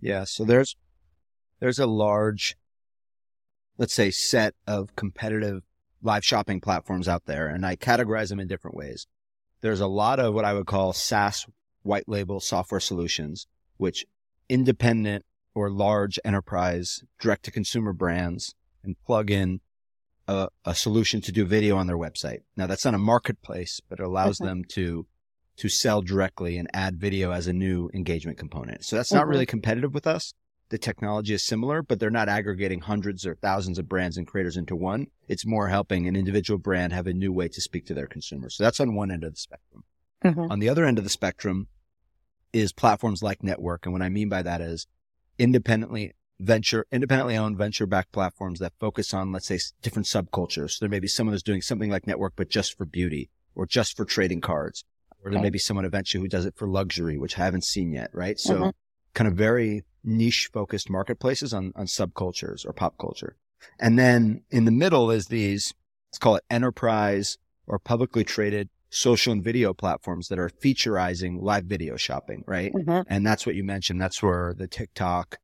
Yeah. 0.01 0.23
So 0.23 0.43
there's, 0.43 0.75
there's 1.63 1.79
a 1.79 1.87
large, 1.87 2.57
let's 3.77 3.93
say, 3.93 4.11
set 4.11 4.53
of 4.67 4.93
competitive 4.97 5.63
live 6.01 6.25
shopping 6.25 6.59
platforms 6.59 7.07
out 7.07 7.23
there, 7.25 7.47
and 7.47 7.65
I 7.65 7.77
categorize 7.77 8.27
them 8.27 8.41
in 8.41 8.49
different 8.49 8.75
ways. 8.75 9.07
There's 9.61 9.79
a 9.79 9.87
lot 9.87 10.19
of 10.19 10.33
what 10.33 10.43
I 10.43 10.53
would 10.53 10.65
call 10.65 10.91
SaaS 10.91 11.45
white 11.81 12.09
label 12.09 12.41
software 12.41 12.81
solutions, 12.81 13.47
which 13.77 14.05
independent 14.49 15.23
or 15.55 15.69
large 15.69 16.19
enterprise 16.25 17.01
direct 17.17 17.45
to 17.45 17.51
consumer 17.51 17.93
brands 17.93 18.55
and 18.83 18.97
plug 19.07 19.31
in 19.31 19.61
a, 20.27 20.49
a, 20.65 20.75
solution 20.75 21.21
to 21.21 21.31
do 21.31 21.45
video 21.45 21.77
on 21.77 21.87
their 21.87 21.97
website. 21.97 22.39
Now 22.57 22.67
that's 22.67 22.83
not 22.83 22.93
a 22.93 22.97
marketplace, 22.97 23.79
but 23.87 24.01
it 24.01 24.05
allows 24.05 24.35
mm-hmm. 24.35 24.47
them 24.47 24.63
to 24.71 25.07
to 25.55 25.69
sell 25.69 26.01
directly 26.01 26.57
and 26.57 26.67
add 26.73 26.99
video 26.99 27.31
as 27.31 27.47
a 27.47 27.53
new 27.53 27.89
engagement 27.93 28.37
component. 28.37 28.83
So 28.83 28.97
that's 28.97 29.11
mm-hmm. 29.11 29.19
not 29.19 29.27
really 29.27 29.45
competitive 29.45 29.93
with 29.93 30.07
us. 30.07 30.33
The 30.73 30.79
technology 30.79 31.35
is 31.35 31.43
similar, 31.43 31.83
but 31.83 31.99
they're 31.99 32.09
not 32.09 32.29
aggregating 32.29 32.81
hundreds 32.81 33.27
or 33.27 33.35
thousands 33.35 33.77
of 33.77 33.87
brands 33.87 34.17
and 34.17 34.25
creators 34.25 34.57
into 34.57 34.75
one. 34.75 35.05
It's 35.27 35.45
more 35.45 35.67
helping 35.67 36.07
an 36.07 36.15
individual 36.15 36.57
brand 36.57 36.93
have 36.93 37.05
a 37.05 37.13
new 37.13 37.31
way 37.31 37.47
to 37.49 37.61
speak 37.61 37.85
to 37.85 37.93
their 37.93 38.07
consumers. 38.07 38.55
So 38.55 38.63
that's 38.63 38.79
on 38.79 38.95
one 38.95 39.11
end 39.11 39.23
of 39.23 39.33
the 39.33 39.39
spectrum. 39.39 39.83
Mm-hmm. 40.25 40.51
On 40.51 40.57
the 40.57 40.69
other 40.69 40.83
end 40.83 40.97
of 40.97 41.03
the 41.03 41.11
spectrum 41.11 41.67
is 42.53 42.73
platforms 42.73 43.21
like 43.21 43.43
Network. 43.43 43.85
And 43.85 43.93
what 43.93 44.01
I 44.01 44.09
mean 44.09 44.29
by 44.29 44.41
that 44.41 44.61
is 44.61 44.87
independently 45.37 46.13
venture, 46.39 46.87
independently 46.91 47.37
owned 47.37 47.55
venture 47.55 47.85
backed 47.85 48.11
platforms 48.11 48.57
that 48.57 48.73
focus 48.79 49.13
on, 49.13 49.31
let's 49.31 49.45
say, 49.45 49.59
different 49.83 50.07
subcultures. 50.07 50.71
So 50.71 50.77
there 50.79 50.89
may 50.89 50.99
be 50.99 51.07
someone 51.07 51.35
who's 51.35 51.43
doing 51.43 51.61
something 51.61 51.91
like 51.91 52.07
Network, 52.07 52.33
but 52.35 52.49
just 52.49 52.75
for 52.75 52.85
beauty 52.85 53.29
or 53.53 53.67
just 53.67 53.95
for 53.95 54.05
trading 54.05 54.41
cards 54.41 54.85
or 55.23 55.31
there 55.31 55.41
may 55.41 55.49
be 55.49 55.59
someone 55.59 55.85
eventually 55.85 56.21
who 56.21 56.27
does 56.27 56.45
it 56.45 56.55
for 56.55 56.67
luxury, 56.67 57.17
which 57.17 57.39
I 57.39 57.45
haven't 57.45 57.63
seen 57.63 57.93
yet, 57.93 58.09
right? 58.13 58.39
So 58.39 58.55
mm-hmm. 58.55 58.69
Kind 59.13 59.27
of 59.27 59.35
very 59.35 59.83
niche 60.03 60.49
focused 60.51 60.89
marketplaces 60.89 61.53
on, 61.53 61.71
on 61.75 61.85
subcultures 61.85 62.65
or 62.65 62.73
pop 62.73 62.97
culture. 62.97 63.35
And 63.79 63.97
then 63.97 64.43
in 64.51 64.65
the 64.65 64.71
middle 64.71 65.11
is 65.11 65.27
these, 65.27 65.73
let's 66.11 66.19
call 66.19 66.35
it 66.35 66.43
enterprise 66.49 67.37
or 67.67 67.79
publicly 67.79 68.23
traded 68.23 68.69
social 68.89 69.33
and 69.33 69.43
video 69.43 69.73
platforms 69.73 70.27
that 70.27 70.37
are 70.37 70.49
featureizing 70.49 71.41
live 71.41 71.65
video 71.65 71.95
shopping, 71.95 72.43
right? 72.45 72.71
Mm-hmm. 72.73 73.01
And 73.07 73.25
that's 73.25 73.45
what 73.45 73.55
you 73.55 73.63
mentioned. 73.63 74.01
That's 74.01 74.21
where 74.21 74.53
the 74.55 74.67
TikTok, 74.67 75.39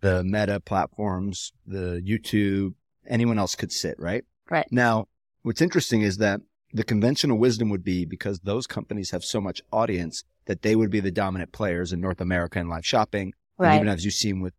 the 0.00 0.22
meta 0.24 0.60
platforms, 0.60 1.52
the 1.66 2.02
YouTube, 2.04 2.74
anyone 3.08 3.38
else 3.38 3.54
could 3.54 3.72
sit, 3.72 3.98
right? 3.98 4.24
Right. 4.50 4.66
Now, 4.70 5.06
what's 5.42 5.62
interesting 5.62 6.02
is 6.02 6.18
that 6.18 6.40
the 6.72 6.84
conventional 6.84 7.38
wisdom 7.38 7.70
would 7.70 7.84
be 7.84 8.04
because 8.04 8.40
those 8.40 8.66
companies 8.66 9.10
have 9.10 9.24
so 9.24 9.40
much 9.40 9.62
audience 9.72 10.24
that 10.50 10.62
they 10.62 10.74
would 10.74 10.90
be 10.90 10.98
the 10.98 11.12
dominant 11.12 11.52
players 11.52 11.92
in 11.92 12.00
North 12.00 12.20
America 12.20 12.58
in 12.58 12.68
live 12.68 12.84
shopping. 12.84 13.32
Right. 13.56 13.68
And 13.68 13.76
even 13.76 13.88
as 13.88 14.04
you've 14.04 14.14
seen 14.14 14.40
with 14.40 14.52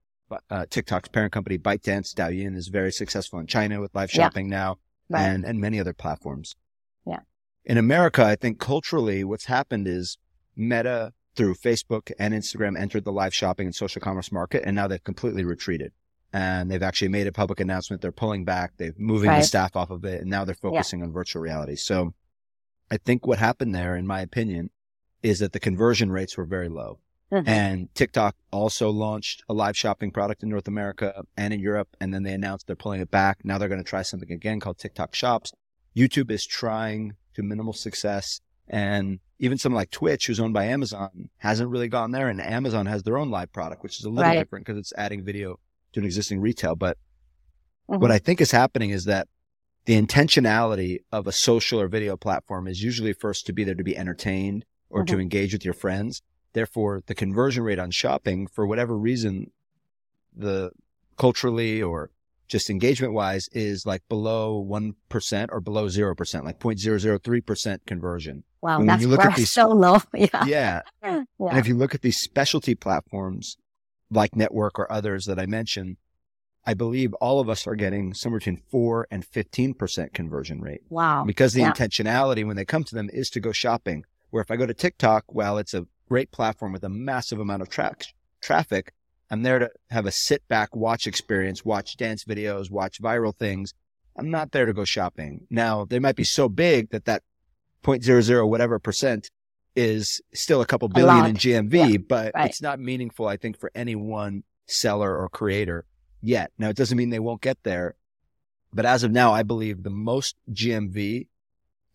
uh, 0.50 0.66
TikTok's 0.70 1.10
parent 1.10 1.34
company, 1.34 1.58
ByteDance, 1.58 2.14
Douyin 2.14 2.56
is 2.56 2.70
very 2.70 2.94
successful 2.94 3.40
in 3.40 3.46
China 3.46 3.82
with 3.82 3.94
live 3.94 4.10
shopping 4.10 4.50
yeah. 4.50 4.58
now 4.58 4.78
right. 5.10 5.24
and, 5.24 5.44
and 5.44 5.60
many 5.60 5.82
other 5.82 5.92
platforms. 5.92 6.56
Yeah. 7.06 7.20
In 7.66 7.78
America, 7.78 8.24
I 8.24 8.38
think 8.38 8.58
culturally 8.58 9.26
what's 9.26 9.48
happened 9.48 9.86
is 9.86 10.18
Meta 10.56 11.12
through 11.36 11.56
Facebook 11.56 12.10
and 12.18 12.34
Instagram 12.34 12.80
entered 12.80 13.04
the 13.04 13.12
live 13.12 13.34
shopping 13.34 13.66
and 13.68 13.76
social 13.76 14.02
commerce 14.02 14.32
market 14.32 14.64
and 14.66 14.74
now 14.74 14.88
they've 14.88 15.04
completely 15.04 15.44
retreated 15.44 15.92
and 16.32 16.72
they've 16.72 16.84
actually 16.84 17.10
made 17.10 17.28
a 17.28 17.34
public 17.34 17.60
announcement. 17.60 18.02
They're 18.02 18.14
pulling 18.14 18.46
back. 18.46 18.72
They're 18.78 18.94
moving 18.98 19.28
right. 19.28 19.40
the 19.40 19.46
staff 19.46 19.76
off 19.76 19.90
of 19.90 20.06
it, 20.06 20.22
and 20.22 20.30
now 20.30 20.46
they're 20.46 20.56
focusing 20.56 21.00
yeah. 21.00 21.08
on 21.08 21.12
virtual 21.12 21.42
reality. 21.42 21.76
So, 21.76 22.14
I 22.90 22.96
think 22.96 23.28
what 23.28 23.40
happened 23.40 23.76
there, 23.76 23.98
in 23.98 24.08
my 24.08 24.22
opinion, 24.22 24.70
is 25.24 25.40
that 25.40 25.54
the 25.54 25.60
conversion 25.60 26.12
rates 26.12 26.38
were 26.38 26.46
very 26.46 26.70
low. 26.70 27.00
Mm-hmm. 27.32 27.48
And 27.48 27.96
TikTok 27.96 28.36
also 28.52 28.90
launched 28.90 29.44
a 29.48 29.54
live 29.54 29.78
shopping 29.78 30.12
product 30.12 30.44
in 30.44 30.50
North 30.50 30.68
America 30.68 31.24
and 31.38 31.54
in 31.54 31.62
Europe, 31.62 31.96
and 32.02 32.14
then 32.14 32.24
they 32.24 32.34
announced 32.34 32.68
they're 32.68 32.76
pulling 32.76 33.00
it 33.00 33.10
back. 33.10 33.40
Now 33.44 33.58
they're 33.58 33.70
going 33.70 33.84
to 33.84 33.90
try 33.90 34.02
something 34.02 34.32
again 34.32 34.60
called 34.60 34.78
TikTok 34.78 35.16
Shops. 35.16 35.54
YouTube 35.96 36.30
is 36.30 36.46
trying 36.46 37.16
to 37.36 37.44
minimal 37.44 37.74
success. 37.74 38.42
And 38.68 39.20
even 39.40 39.58
something 39.58 39.76
like 39.76 39.92
Twitch, 39.92 40.28
who's 40.28 40.40
owned 40.40 40.54
by 40.54 40.66
Amazon, 40.66 41.30
hasn't 41.38 41.70
really 41.70 41.88
gone 41.88 42.12
there. 42.12 42.28
And 42.28 42.42
Amazon 42.42 42.86
has 42.86 43.04
their 43.04 43.18
own 43.18 43.32
live 43.32 43.52
product, 43.54 43.82
which 43.84 44.00
is 44.00 44.06
a 44.06 44.10
little 44.10 44.30
right. 44.30 44.40
different 44.40 44.66
because 44.66 44.80
it's 44.80 44.94
adding 44.98 45.24
video 45.24 45.58
to 45.94 46.00
an 46.02 46.06
existing 46.06 46.42
retail. 46.42 46.76
But 46.76 46.98
mm-hmm. 47.90 48.02
what 48.02 48.12
I 48.12 48.20
think 48.20 48.42
is 48.42 48.52
happening 48.52 48.90
is 48.90 49.06
that 49.06 49.28
the 49.86 50.00
intentionality 50.00 51.00
of 51.12 51.28
a 51.28 51.32
social 51.32 51.80
or 51.80 51.88
video 51.88 52.18
platform 52.18 52.68
is 52.68 52.84
usually 52.84 53.14
first 53.14 53.46
to 53.46 53.54
be 53.54 53.64
there 53.64 53.76
to 53.76 53.84
be 53.84 53.98
entertained 53.98 54.66
or 54.92 55.04
mm-hmm. 55.04 55.16
to 55.16 55.22
engage 55.22 55.54
with 55.54 55.66
your 55.66 55.74
friends. 55.74 56.22
Therefore, 56.54 57.02
the 57.06 57.16
conversion 57.16 57.64
rate 57.64 57.80
on 57.80 57.92
shopping, 57.92 58.48
for 58.48 58.68
whatever 58.68 58.98
reason, 58.98 59.52
the 60.36 60.72
culturally 61.18 61.82
or 61.82 62.10
just 62.48 62.70
engagement 62.70 63.14
wise 63.14 63.48
is 63.54 63.86
like 63.86 64.02
below 64.10 64.64
1% 64.70 65.48
or 65.52 65.62
below 65.62 65.86
0%, 65.86 66.44
like 66.44 66.60
0.003% 66.60 67.78
conversion. 67.88 68.44
Wow. 68.62 68.82
And 68.82 68.90
that's 68.90 69.02
you 69.02 69.08
look 69.08 69.22
at 69.22 69.36
these, 69.38 69.52
so 69.52 69.70
low. 69.70 70.00
Yeah. 70.14 70.46
yeah. 70.46 70.82
yeah. 71.04 71.24
And 71.40 71.58
if 71.58 71.68
you 71.68 71.76
look 71.76 71.96
at 71.96 72.02
these 72.02 72.18
specialty 72.18 72.76
platforms, 72.76 73.58
like 74.10 74.36
network 74.36 74.78
or 74.78 74.92
others 74.92 75.26
that 75.26 75.40
I 75.40 75.46
mentioned, 75.46 75.96
I 76.66 76.74
believe 76.74 77.14
all 77.16 77.40
of 77.40 77.50
us 77.50 77.66
are 77.66 77.76
getting 77.76 78.14
somewhere 78.14 78.40
between 78.40 78.62
four 78.70 79.08
and 79.10 79.26
15% 79.26 80.14
conversion 80.14 80.62
rate. 80.62 80.82
Wow. 80.90 81.24
Because 81.26 81.54
the 81.54 81.62
yeah. 81.62 81.72
intentionality 81.72 82.46
when 82.46 82.56
they 82.56 82.66
come 82.66 82.84
to 82.84 82.94
them 82.94 83.10
is 83.12 83.30
to 83.32 83.40
go 83.40 83.52
shopping. 83.52 84.04
Where 84.32 84.42
if 84.42 84.52
I 84.52 84.56
go 84.56 84.66
to 84.66 84.74
TikTok, 84.74 85.26
well, 85.30 85.58
it's 85.58 85.74
a 85.74 85.86
great 86.10 86.32
platform 86.32 86.74
with 86.74 86.84
a 86.84 86.90
massive 86.90 87.40
amount 87.40 87.62
of 87.62 87.70
tra- 87.70 87.96
traffic. 88.42 88.94
I'm 89.30 89.44
there 89.44 89.60
to 89.60 89.70
have 89.90 90.06
a 90.06 90.12
sit 90.12 90.46
back 90.48 90.76
watch 90.76 91.08
experience, 91.08 91.64
watch 91.64 91.96
dance 91.96 92.26
videos, 92.26 92.70
watch 92.70 93.02
viral 93.02 93.36
things. 93.36 93.74
I'm 94.18 94.30
not 94.30 94.52
there 94.52 94.66
to 94.66 94.74
go 94.74 94.84
shopping. 94.84 95.48
Now 95.50 95.86
they 95.86 96.00
might 96.00 96.18
be 96.18 96.26
so 96.26 96.50
big 96.50 96.90
that 96.90 97.06
that 97.06 97.24
0.00 97.84 98.48
whatever 98.48 98.78
percent 98.78 99.30
is 99.76 100.22
still 100.34 100.62
a 100.62 100.66
couple 100.66 100.90
billion 100.90 101.26
a 101.26 101.30
in 101.30 101.36
GMV, 101.36 101.92
yeah, 101.92 101.98
but 101.98 102.32
right. 102.36 102.50
it's 102.50 102.62
not 102.62 102.80
meaningful, 102.80 103.28
I 103.28 103.38
think, 103.38 103.58
for 103.58 103.72
any 103.74 103.96
one 103.96 104.44
seller 104.68 105.18
or 105.18 105.30
creator 105.30 105.86
yet. 106.22 106.52
Now, 106.58 106.70
it 106.70 106.76
doesn't 106.76 106.98
mean 106.98 107.10
they 107.10 107.20
won't 107.20 107.42
get 107.42 107.58
there, 107.64 107.96
but 108.74 108.86
as 108.86 109.04
of 109.04 109.12
now, 109.12 109.34
I 109.34 109.44
believe 109.44 109.84
the 109.84 109.90
most 109.90 110.36
GMV 110.52 111.28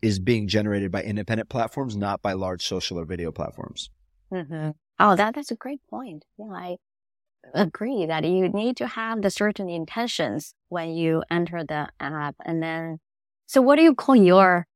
is 0.01 0.19
being 0.19 0.47
generated 0.47 0.91
by 0.91 1.03
independent 1.03 1.49
platforms, 1.49 1.95
not 1.95 2.21
by 2.21 2.33
large 2.33 2.65
social 2.65 2.99
or 2.99 3.05
video 3.05 3.31
platforms. 3.31 3.89
Mm-hmm. 4.31 4.71
Oh, 4.99 5.15
that, 5.15 5.35
that's 5.35 5.51
a 5.51 5.55
great 5.55 5.81
point. 5.89 6.25
Yeah, 6.37 6.51
I 6.51 6.77
agree 7.53 8.05
that 8.05 8.23
you 8.23 8.49
need 8.49 8.77
to 8.77 8.87
have 8.87 9.21
the 9.21 9.29
certain 9.29 9.69
intentions 9.69 10.53
when 10.69 10.89
you 10.89 11.23
enter 11.29 11.63
the 11.63 11.87
app. 11.99 12.35
And 12.43 12.61
then, 12.61 12.99
so 13.45 13.61
what 13.61 13.77
do 13.77 13.83
you 13.83 13.95
call 13.95 14.15
your 14.15 14.67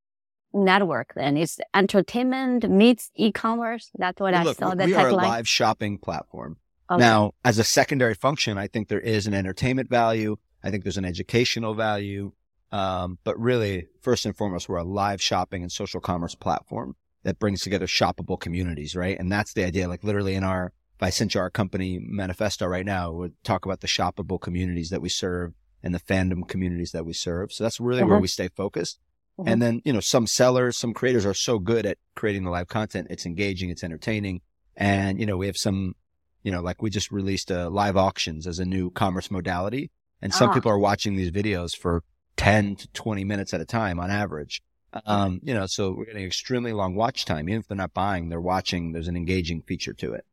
network 0.54 1.14
then? 1.16 1.38
It's 1.38 1.60
entertainment 1.74 2.70
meets 2.70 3.12
e-commerce. 3.16 3.90
That's 3.98 4.20
what 4.20 4.34
well, 4.34 4.42
I 4.42 4.44
look, 4.46 4.58
saw. 4.58 4.76
The 4.76 4.86
we 4.86 4.94
are 4.94 5.10
a 5.10 5.14
live 5.14 5.48
shopping 5.48 5.98
platform. 5.98 6.58
Okay. 6.90 7.00
Now, 7.00 7.32
as 7.46 7.58
a 7.58 7.64
secondary 7.64 8.16
function, 8.16 8.58
I 8.58 8.68
think 8.68 8.90
there 8.90 9.00
is 9.00 9.28
an 9.28 9.34
entertainment 9.34 9.90
value. 9.90 10.38
I 10.64 10.72
think 10.72 10.84
there's 10.84 10.98
an 10.98 11.06
educational 11.06 11.74
value. 11.74 12.34
Um, 12.72 13.18
but 13.24 13.40
really, 13.40 13.88
first 14.02 14.26
and 14.26 14.36
foremost, 14.36 14.70
we're 14.70 14.78
a 14.78 14.84
live 14.84 15.22
shopping 15.22 15.62
and 15.62 15.72
social 15.72 16.00
commerce 16.00 16.36
platform 16.36 16.96
that 17.24 17.40
brings 17.40 17.62
together 17.62 17.86
shoppable 17.86 18.40
communities, 18.40 18.96
right? 18.96 19.20
And 19.20 19.32
that's 19.32 19.54
the 19.54 19.64
idea. 19.66 19.88
Like 19.88 20.04
literally 20.04 20.36
in 20.36 20.44
our 20.44 20.74
if 21.02 21.06
I 21.06 21.10
sent 21.10 21.34
you 21.34 21.42
our 21.42 21.50
company 21.50 22.00
manifesto 22.00 22.68
right 22.68 22.86
now, 22.86 23.12
we 23.12 23.30
talk 23.44 23.66
about 23.66 23.82
the 23.82 23.88
shoppable 23.88 24.40
communities 24.40 24.92
that 24.92 25.02
we 25.02 25.10
serve 25.10 25.54
and 25.82 25.96
the 25.96 26.00
fandom 26.00 26.48
communities 26.48 26.92
that 26.92 27.08
we 27.08 27.14
serve. 27.14 27.52
So 27.52 27.64
that's 27.64 27.80
really 27.80 28.02
uh-huh. 28.02 28.10
where 28.12 28.20
we 28.20 28.28
stay 28.28 28.50
focused. 28.50 29.00
Mm-hmm. 29.40 29.50
And 29.50 29.62
then, 29.64 29.82
you 29.84 29.94
know, 29.94 30.00
some 30.00 30.28
sellers, 30.28 30.78
some 30.78 30.94
creators 30.94 31.26
are 31.26 31.34
so 31.34 31.58
good 31.58 31.88
at 31.88 31.98
creating 32.16 32.44
the 32.44 32.52
live 32.52 32.68
content. 32.68 33.08
It's 33.10 33.26
engaging, 33.26 33.72
it's 33.72 33.84
entertaining. 33.84 34.42
And, 34.78 35.20
you 35.20 35.26
know, 35.26 35.38
we 35.38 35.48
have 35.48 35.58
some, 35.58 35.96
you 36.44 36.52
know, 36.52 36.62
like 36.62 36.84
we 36.84 36.92
just 36.92 37.12
released 37.12 37.50
a 37.50 37.66
uh, 37.66 37.70
live 37.72 37.98
auctions 37.98 38.46
as 38.46 38.60
a 38.60 38.66
new 38.66 38.92
commerce 38.92 39.32
modality. 39.32 39.90
And 40.22 40.32
some 40.32 40.52
ah. 40.52 40.54
people 40.54 40.72
are 40.72 40.78
watching 40.78 41.16
these 41.16 41.32
videos 41.32 41.76
for 41.76 42.04
10 42.42 42.76
to 42.76 42.88
20 42.94 43.24
minutes 43.24 43.54
at 43.54 43.62
a 43.62 43.66
time 43.66 44.00
on 44.00 44.10
average. 44.10 44.64
Um, 45.06 45.40
you 45.44 45.54
know, 45.54 45.68
so 45.68 45.92
we're 45.92 46.06
getting 46.06 46.26
extremely 46.26 46.74
long 46.74 46.96
watch 46.96 47.24
time. 47.24 47.48
Even 47.48 47.60
if 47.60 47.68
they're 47.68 47.78
not 47.78 47.94
buying, 47.94 48.30
they're 48.30 48.42
watching. 48.42 48.94
There's 48.94 49.08
an 49.08 49.16
engaging 49.16 49.62
feature 49.62 49.94
to 49.94 50.14
it. 50.14 50.26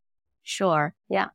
Sure. 0.43 0.95
Yeah. 1.11 1.27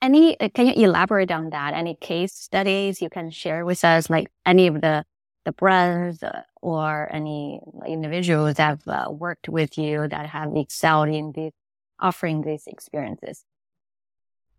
Any, 0.00 0.40
uh, 0.40 0.48
can 0.54 0.68
you 0.68 0.72
elaborate 0.88 1.30
on 1.30 1.50
that? 1.50 1.74
Any 1.74 1.94
case 1.94 2.32
studies 2.32 3.02
you 3.02 3.10
can 3.10 3.30
share 3.30 3.66
with 3.66 3.84
us, 3.84 4.08
like 4.08 4.28
any 4.46 4.66
of 4.66 4.80
the, 4.80 5.04
the 5.44 5.52
brands 5.52 6.22
uh, 6.22 6.40
or 6.62 7.10
any 7.12 7.60
individuals 7.86 8.54
that 8.54 8.80
have 8.86 8.88
uh, 8.88 9.12
worked 9.12 9.50
with 9.50 9.76
you 9.76 10.08
that 10.08 10.24
have 10.24 10.56
excelled 10.56 11.10
in 11.10 11.32
this, 11.32 11.52
offering 12.00 12.40
these 12.40 12.66
experiences? 12.66 13.44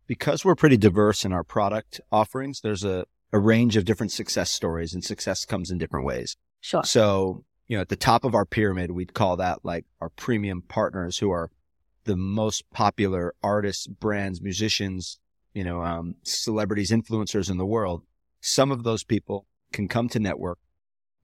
Because 0.05 0.45
we're 0.45 0.53
pretty 0.53 0.77
diverse 0.77 1.25
in 1.25 1.33
our 1.33 1.43
product 1.43 2.01
offerings, 2.11 2.61
there's 2.61 2.83
a, 2.83 3.05
a 3.31 3.39
range 3.39 3.75
of 3.75 3.85
different 3.85 4.11
success 4.11 4.51
stories 4.51 4.93
and 4.93 5.03
success 5.03 5.45
comes 5.45 5.69
in 5.69 5.77
different 5.77 6.05
ways. 6.05 6.35
Sure. 6.61 6.83
So, 6.83 7.43
you 7.67 7.77
know, 7.77 7.81
at 7.81 7.89
the 7.89 7.95
top 7.95 8.23
of 8.23 8.33
our 8.33 8.45
pyramid, 8.45 8.91
we'd 8.91 9.13
call 9.13 9.37
that 9.37 9.59
like 9.63 9.85
our 10.01 10.09
premium 10.09 10.61
partners 10.61 11.19
who 11.19 11.31
are 11.31 11.51
the 12.05 12.15
most 12.15 12.69
popular 12.71 13.35
artists, 13.43 13.85
brands, 13.87 14.41
musicians, 14.41 15.19
you 15.53 15.63
know, 15.63 15.83
um, 15.83 16.15
celebrities, 16.23 16.91
influencers 16.91 17.49
in 17.49 17.57
the 17.57 17.65
world. 17.65 18.03
Some 18.41 18.71
of 18.71 18.83
those 18.83 19.03
people 19.03 19.45
can 19.71 19.87
come 19.87 20.09
to 20.09 20.19
network, 20.19 20.57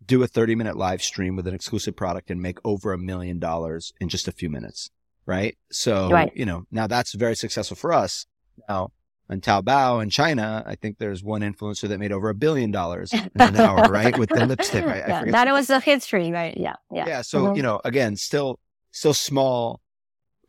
do 0.06 0.22
a 0.22 0.28
30 0.28 0.56
minute 0.56 0.78
live 0.78 1.02
stream 1.02 1.36
with 1.36 1.48
an 1.48 1.56
exclusive 1.56 1.96
product 1.96 2.30
and 2.30 2.42
make 2.42 2.60
over 2.64 2.94
a 2.94 2.98
million 2.98 3.40
dollars 3.40 3.94
in 4.00 4.10
just 4.10 4.28
a 4.28 4.32
few 4.32 4.50
minutes. 4.50 4.92
Right. 5.26 5.58
So, 5.72 6.10
right. 6.10 6.32
you 6.36 6.46
know, 6.46 6.66
now 6.70 6.86
that's 6.86 7.16
very 7.16 7.36
successful 7.36 7.76
for 7.76 7.92
us. 7.92 8.28
Now, 8.70 8.92
in 9.29 9.41
Taobao 9.41 10.03
in 10.03 10.10
China, 10.10 10.63
I 10.65 10.75
think 10.75 10.98
there's 10.98 11.24
one 11.24 11.41
influencer 11.41 11.88
that 11.88 12.00
made 12.00 12.12
over 12.12 12.29
a 12.29 12.36
billion 12.36 12.72
dollars 12.72 13.12
in 13.13 13.29
an 13.36 13.55
hour, 13.58 13.89
right? 13.89 14.17
With 14.17 14.29
the 14.29 14.46
lipstick, 14.46 14.86
right? 14.86 15.03
Yeah, 15.08 15.25
that 15.25 15.51
was 15.51 15.67
the 15.67 15.79
history, 15.79 16.32
right? 16.32 16.55
Yeah. 16.55 16.75
Yeah. 16.91 17.05
Yeah. 17.08 17.22
So, 17.22 17.46
mm-hmm. 17.46 17.55
you 17.55 17.63
know, 17.63 17.82
again, 17.84 18.15
still, 18.15 18.60
still 18.91 19.13
small 19.13 19.82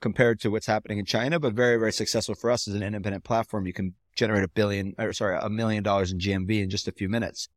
compared 0.00 0.40
to 0.40 0.50
what's 0.50 0.66
happening 0.66 0.98
in 0.98 1.06
China, 1.06 1.40
but 1.40 1.54
very, 1.54 1.78
very 1.78 1.92
successful 1.92 2.34
for 2.34 2.50
us 2.50 2.68
as 2.68 2.74
an 2.74 2.82
independent 2.82 3.24
platform. 3.24 3.66
You 3.66 3.72
can 3.72 3.94
generate 4.14 4.44
a 4.44 4.48
billion 4.48 4.94
or 4.98 5.12
sorry, 5.12 5.38
a 5.40 5.48
million 5.48 5.82
dollars 5.82 6.12
in 6.12 6.18
GMV 6.18 6.62
in 6.62 6.70
just 6.70 6.86
a 6.86 6.92
few 6.92 7.08
minutes. 7.08 7.48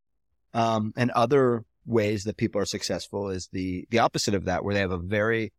Um, 0.53 0.93
and 0.95 1.11
other 1.11 1.65
ways 1.85 2.23
that 2.23 2.37
people 2.37 2.61
are 2.61 2.65
successful 2.65 3.29
is 3.29 3.49
the, 3.51 3.85
the 3.89 3.99
opposite 3.99 4.35
of 4.35 4.45
that, 4.45 4.63
where 4.63 4.73
they 4.73 4.79
have 4.79 4.91
a 4.91 4.97
very 4.97 5.51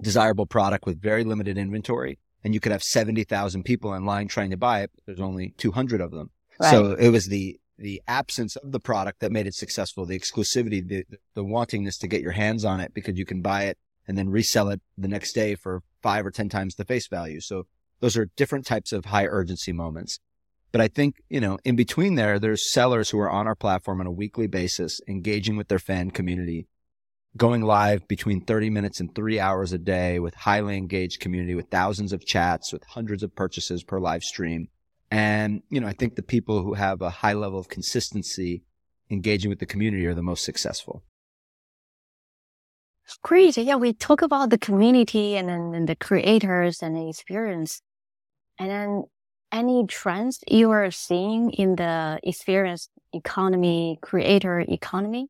desirable 0.00 0.46
product 0.46 0.86
with 0.86 1.00
very 1.00 1.24
limited 1.24 1.58
inventory 1.58 2.18
and 2.44 2.54
you 2.54 2.60
could 2.60 2.72
have 2.72 2.82
70,000 2.82 3.62
people 3.62 3.94
in 3.94 4.04
line 4.04 4.28
trying 4.28 4.50
to 4.50 4.56
buy 4.56 4.82
it, 4.82 4.90
but 4.94 5.04
there's 5.06 5.20
only 5.20 5.54
200 5.58 6.00
of 6.00 6.10
them. 6.10 6.30
Right. 6.60 6.70
So 6.70 6.92
it 6.92 7.08
was 7.08 7.26
the, 7.26 7.58
the 7.78 8.02
absence 8.06 8.56
of 8.56 8.72
the 8.72 8.80
product 8.80 9.20
that 9.20 9.32
made 9.32 9.46
it 9.46 9.54
successful, 9.54 10.06
the 10.06 10.18
exclusivity, 10.18 10.86
the, 10.86 11.04
the 11.34 11.44
wantingness 11.44 11.98
to 12.00 12.08
get 12.08 12.22
your 12.22 12.32
hands 12.32 12.64
on 12.64 12.80
it 12.80 12.92
because 12.94 13.16
you 13.16 13.24
can 13.24 13.42
buy 13.42 13.64
it 13.64 13.78
and 14.06 14.18
then 14.18 14.28
resell 14.28 14.68
it 14.68 14.80
the 14.98 15.08
next 15.08 15.32
day 15.32 15.54
for 15.54 15.82
five 16.02 16.26
or 16.26 16.30
10 16.30 16.48
times 16.48 16.74
the 16.74 16.84
face 16.84 17.06
value. 17.06 17.40
So 17.40 17.66
those 18.00 18.16
are 18.16 18.26
different 18.36 18.66
types 18.66 18.92
of 18.92 19.06
high 19.06 19.26
urgency 19.26 19.72
moments. 19.72 20.18
But 20.72 20.80
I 20.80 20.88
think, 20.88 21.22
you 21.28 21.40
know, 21.40 21.58
in 21.64 21.76
between 21.76 22.14
there, 22.14 22.38
there's 22.38 22.72
sellers 22.72 23.10
who 23.10 23.18
are 23.20 23.30
on 23.30 23.46
our 23.46 23.54
platform 23.54 24.00
on 24.00 24.06
a 24.06 24.12
weekly 24.12 24.46
basis, 24.46 25.00
engaging 25.06 25.56
with 25.56 25.68
their 25.68 25.78
fan 25.78 26.10
community, 26.10 26.66
going 27.36 27.62
live 27.62 28.06
between 28.08 28.44
30 28.44 28.70
minutes 28.70 29.00
and 29.00 29.14
three 29.14 29.40
hours 29.40 29.72
a 29.72 29.78
day 29.78 30.18
with 30.18 30.34
highly 30.34 30.76
engaged 30.76 31.20
community 31.20 31.54
with 31.54 31.70
thousands 31.70 32.12
of 32.12 32.26
chats, 32.26 32.72
with 32.72 32.84
hundreds 32.84 33.22
of 33.22 33.34
purchases 33.34 33.82
per 33.82 33.98
live 33.98 34.22
stream. 34.22 34.68
And, 35.10 35.62
you 35.70 35.80
know, 35.80 35.86
I 35.86 35.92
think 35.92 36.14
the 36.14 36.22
people 36.22 36.62
who 36.62 36.74
have 36.74 37.00
a 37.00 37.10
high 37.10 37.32
level 37.32 37.58
of 37.58 37.68
consistency 37.68 38.64
engaging 39.10 39.48
with 39.48 39.58
the 39.58 39.66
community 39.66 40.06
are 40.06 40.14
the 40.14 40.22
most 40.22 40.44
successful. 40.44 41.02
Great. 43.22 43.56
Yeah, 43.58 43.76
we 43.76 43.92
talk 43.92 44.22
about 44.22 44.50
the 44.50 44.58
community 44.58 45.36
and 45.36 45.48
then 45.48 45.74
and 45.74 45.88
the 45.88 45.96
creators 45.96 46.82
and 46.82 46.96
the 46.96 47.08
experience. 47.08 47.82
And 48.58 48.70
then 48.70 49.04
any 49.50 49.86
trends 49.86 50.40
you 50.48 50.70
are 50.70 50.90
seeing 50.90 51.50
in 51.50 51.76
the 51.76 52.20
experience 52.22 52.88
economy, 53.12 53.98
creator 54.00 54.60
economy? 54.60 55.28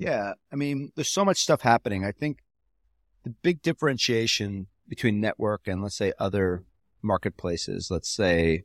Yeah. 0.00 0.32
I 0.52 0.56
mean, 0.56 0.92
there's 0.94 1.10
so 1.10 1.24
much 1.24 1.38
stuff 1.38 1.62
happening. 1.62 2.04
I 2.04 2.12
think 2.12 2.38
the 3.24 3.30
big 3.30 3.62
differentiation 3.62 4.66
between 4.88 5.20
network 5.20 5.66
and 5.66 5.82
let's 5.82 5.96
say 5.96 6.12
other 6.18 6.64
marketplaces, 7.02 7.90
let's 7.90 8.08
say, 8.08 8.64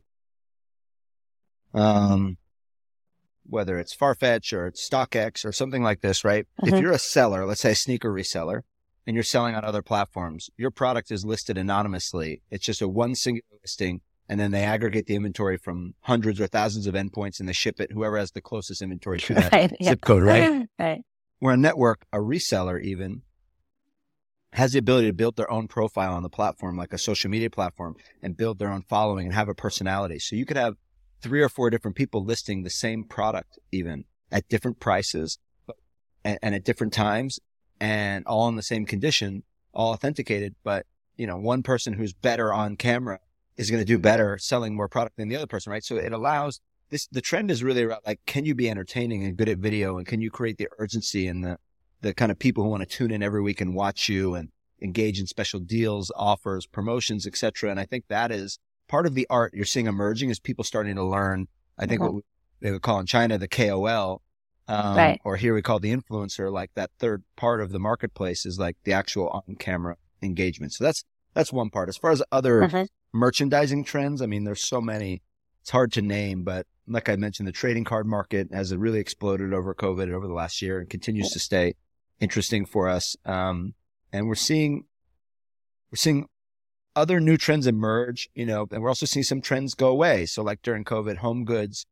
um, 1.73 2.37
whether 3.47 3.77
it's 3.77 3.95
Farfetch 3.95 4.53
or 4.53 4.67
it's 4.67 4.87
StockX 4.89 5.45
or 5.45 5.51
something 5.51 5.83
like 5.83 6.01
this, 6.01 6.23
right? 6.23 6.47
Mm-hmm. 6.61 6.73
If 6.73 6.81
you're 6.81 6.91
a 6.91 6.99
seller, 6.99 7.45
let's 7.45 7.61
say 7.61 7.71
a 7.71 7.75
sneaker 7.75 8.11
reseller, 8.11 8.61
and 9.07 9.15
you're 9.15 9.23
selling 9.23 9.55
on 9.55 9.63
other 9.63 9.81
platforms, 9.81 10.49
your 10.57 10.71
product 10.71 11.11
is 11.11 11.25
listed 11.25 11.57
anonymously. 11.57 12.41
It's 12.49 12.65
just 12.65 12.81
a 12.81 12.87
one 12.87 13.15
singular 13.15 13.59
listing. 13.61 14.01
And 14.27 14.39
then 14.39 14.49
they 14.49 14.63
aggregate 14.63 15.05
the 15.05 15.15
inventory 15.15 15.57
from 15.57 15.93
hundreds 16.01 16.41
or 16.41 16.47
thousands 16.47 16.87
of 16.87 16.95
endpoints 16.95 17.39
and 17.39 17.47
they 17.47 17.53
ship 17.53 17.79
it, 17.79 17.91
whoever 17.91 18.17
has 18.17 18.31
the 18.31 18.41
closest 18.41 18.81
inventory 18.81 19.19
to 19.19 19.33
that 19.35 19.51
right, 19.53 19.71
zip 19.83 20.01
code, 20.01 20.23
right? 20.23 20.67
right. 20.79 21.01
Where 21.45 21.53
a 21.53 21.57
network, 21.57 22.07
a 22.11 22.17
reseller 22.17 22.81
even, 22.81 23.21
has 24.53 24.73
the 24.73 24.79
ability 24.79 25.09
to 25.09 25.13
build 25.13 25.35
their 25.35 25.51
own 25.51 25.67
profile 25.67 26.15
on 26.15 26.23
the 26.23 26.27
platform, 26.27 26.75
like 26.75 26.91
a 26.91 26.97
social 26.97 27.29
media 27.29 27.51
platform, 27.51 27.97
and 28.23 28.35
build 28.35 28.57
their 28.57 28.71
own 28.71 28.81
following 28.81 29.27
and 29.27 29.35
have 29.35 29.47
a 29.47 29.53
personality. 29.53 30.17
So 30.17 30.35
you 30.35 30.47
could 30.47 30.57
have 30.57 30.73
three 31.21 31.43
or 31.43 31.49
four 31.49 31.69
different 31.69 31.95
people 31.95 32.25
listing 32.25 32.63
the 32.63 32.71
same 32.71 33.03
product, 33.03 33.59
even 33.71 34.05
at 34.31 34.49
different 34.49 34.79
prices 34.79 35.37
and, 36.23 36.39
and 36.41 36.55
at 36.55 36.63
different 36.63 36.93
times, 36.93 37.39
and 37.79 38.25
all 38.25 38.47
in 38.47 38.55
the 38.55 38.63
same 38.63 38.87
condition, 38.87 39.43
all 39.71 39.93
authenticated. 39.93 40.55
But 40.63 40.87
you 41.15 41.27
know, 41.27 41.37
one 41.37 41.61
person 41.61 41.93
who's 41.93 42.13
better 42.13 42.51
on 42.51 42.75
camera 42.75 43.19
is 43.55 43.69
going 43.69 43.81
to 43.81 43.85
do 43.85 43.99
better 43.99 44.39
selling 44.39 44.75
more 44.75 44.89
product 44.89 45.17
than 45.17 45.27
the 45.27 45.35
other 45.35 45.45
person, 45.45 45.71
right? 45.71 45.83
So 45.83 45.97
it 45.97 46.11
allows 46.11 46.59
this, 46.89 47.07
the 47.07 47.21
trend 47.21 47.51
is 47.51 47.63
really 47.63 47.83
around 47.83 48.01
like, 48.05 48.19
can 48.25 48.45
you 48.45 48.55
be 48.55 48.69
entertaining 48.69 49.23
and 49.23 49.37
good 49.37 49.49
at 49.49 49.57
video 49.57 49.97
and 49.97 50.07
can 50.07 50.21
you 50.21 50.29
create 50.29 50.57
the 50.57 50.67
urgency 50.79 51.27
and 51.27 51.43
the, 51.43 51.57
the 52.01 52.13
kind 52.13 52.31
of 52.31 52.39
people 52.39 52.63
who 52.63 52.69
want 52.69 52.83
to 52.83 52.97
tune 52.97 53.11
in 53.11 53.23
every 53.23 53.41
week 53.41 53.61
and 53.61 53.73
watch 53.73 54.09
you 54.09 54.35
and 54.35 54.49
engage 54.81 55.19
in 55.19 55.27
special 55.27 55.59
deals, 55.59 56.11
offers, 56.15 56.65
promotions, 56.65 57.25
etc. 57.25 57.71
And 57.71 57.79
I 57.79 57.85
think 57.85 58.05
that 58.07 58.31
is 58.31 58.59
part 58.87 59.05
of 59.05 59.15
the 59.15 59.27
art 59.29 59.53
you're 59.53 59.65
seeing 59.65 59.87
emerging 59.87 60.29
is 60.29 60.39
people 60.39 60.63
starting 60.63 60.95
to 60.95 61.03
learn. 61.03 61.47
I 61.77 61.85
think 61.85 62.01
mm-hmm. 62.01 62.15
what 62.15 62.23
they 62.61 62.71
would 62.71 62.81
call 62.81 62.99
in 62.99 63.05
China 63.05 63.37
the 63.37 63.47
KOL, 63.47 64.21
um, 64.67 64.97
right. 64.97 65.21
or 65.23 65.35
here 65.35 65.53
we 65.53 65.61
call 65.61 65.79
the 65.79 65.95
influencer. 65.95 66.51
Like 66.51 66.71
that 66.75 66.91
third 66.99 67.23
part 67.35 67.61
of 67.61 67.71
the 67.71 67.79
marketplace 67.79 68.45
is 68.45 68.59
like 68.59 68.77
the 68.83 68.93
actual 68.93 69.29
on 69.29 69.55
camera 69.55 69.97
engagement. 70.21 70.73
So 70.73 70.83
that's 70.83 71.03
that's 71.33 71.51
one 71.51 71.69
part. 71.69 71.89
As 71.89 71.97
far 71.97 72.11
as 72.11 72.23
other 72.31 72.61
mm-hmm. 72.61 72.83
merchandising 73.13 73.83
trends, 73.83 74.21
I 74.21 74.25
mean, 74.25 74.43
there's 74.43 74.63
so 74.63 74.81
many. 74.81 75.21
It's 75.61 75.71
hard 75.71 75.91
to 75.93 76.01
name, 76.01 76.43
but 76.43 76.67
like 76.87 77.09
I 77.09 77.15
mentioned, 77.15 77.47
the 77.47 77.53
trading 77.53 77.83
card 77.83 78.05
market 78.05 78.49
has 78.53 78.75
really 78.75 78.99
exploded 78.99 79.53
over 79.53 79.73
COVID 79.73 80.11
over 80.11 80.27
the 80.27 80.33
last 80.33 80.61
year 80.61 80.79
and 80.79 80.89
continues 80.89 81.31
to 81.31 81.39
stay 81.39 81.75
interesting 82.19 82.65
for 82.65 82.87
us. 82.87 83.15
Um, 83.25 83.73
and 84.13 84.27
we're 84.27 84.35
seeing, 84.35 84.85
we're 85.91 85.97
seeing 85.97 86.27
other 86.95 87.19
new 87.19 87.37
trends 87.37 87.67
emerge, 87.67 88.29
you 88.33 88.45
know, 88.45 88.67
and 88.71 88.81
we're 88.81 88.89
also 88.89 89.05
seeing 89.05 89.23
some 89.23 89.41
trends 89.41 89.73
go 89.73 89.89
away. 89.89 90.25
So 90.25 90.43
like 90.43 90.61
during 90.61 90.85
COVID, 90.85 91.17
home 91.17 91.43
goods 91.43 91.85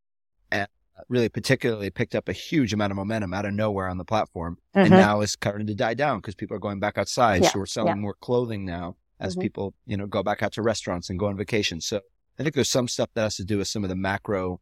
uh, 0.52 0.68
really 1.10 1.30
particularly 1.30 1.90
picked 1.90 2.16
up 2.16 2.30
a 2.30 2.34
huge 2.34 2.74
amount 2.74 2.92
of 2.92 2.98
momentum 2.98 3.34
out 3.34 3.46
of 3.46 3.54
nowhere 3.54 3.90
on 3.90 3.98
the 3.98 4.06
platform 4.06 4.58
mm-hmm. 4.76 4.86
and 4.86 4.92
now 4.92 5.22
is 5.22 5.32
starting 5.32 5.68
to 5.68 5.76
die 5.76 5.94
down 5.94 6.20
because 6.20 6.36
people 6.36 6.56
are 6.56 6.60
going 6.60 6.80
back 6.80 6.98
outside. 6.98 7.44
Yeah. 7.44 7.50
So 7.50 7.60
we're 7.60 7.66
selling 7.66 7.96
yeah. 7.96 8.02
more 8.02 8.14
clothing 8.14 8.66
now 8.66 8.96
as 9.20 9.34
mm-hmm. 9.34 9.42
people, 9.42 9.74
you 9.86 9.98
know, 9.98 10.06
go 10.06 10.24
back 10.24 10.44
out 10.44 10.54
to 10.54 10.62
restaurants 10.62 11.10
and 11.10 11.20
go 11.20 11.26
on 11.26 11.36
vacation. 11.36 11.82
So 11.82 12.02
I 12.40 12.44
think 12.44 12.56
there's 12.56 12.70
some 12.70 12.88
stuff 12.88 13.10
that 13.14 13.24
has 13.24 13.36
to 13.38 13.44
do 13.44 13.58
with 13.58 13.68
some 13.68 13.84
of 13.84 13.90
the 13.90 13.96
macro 13.96 14.60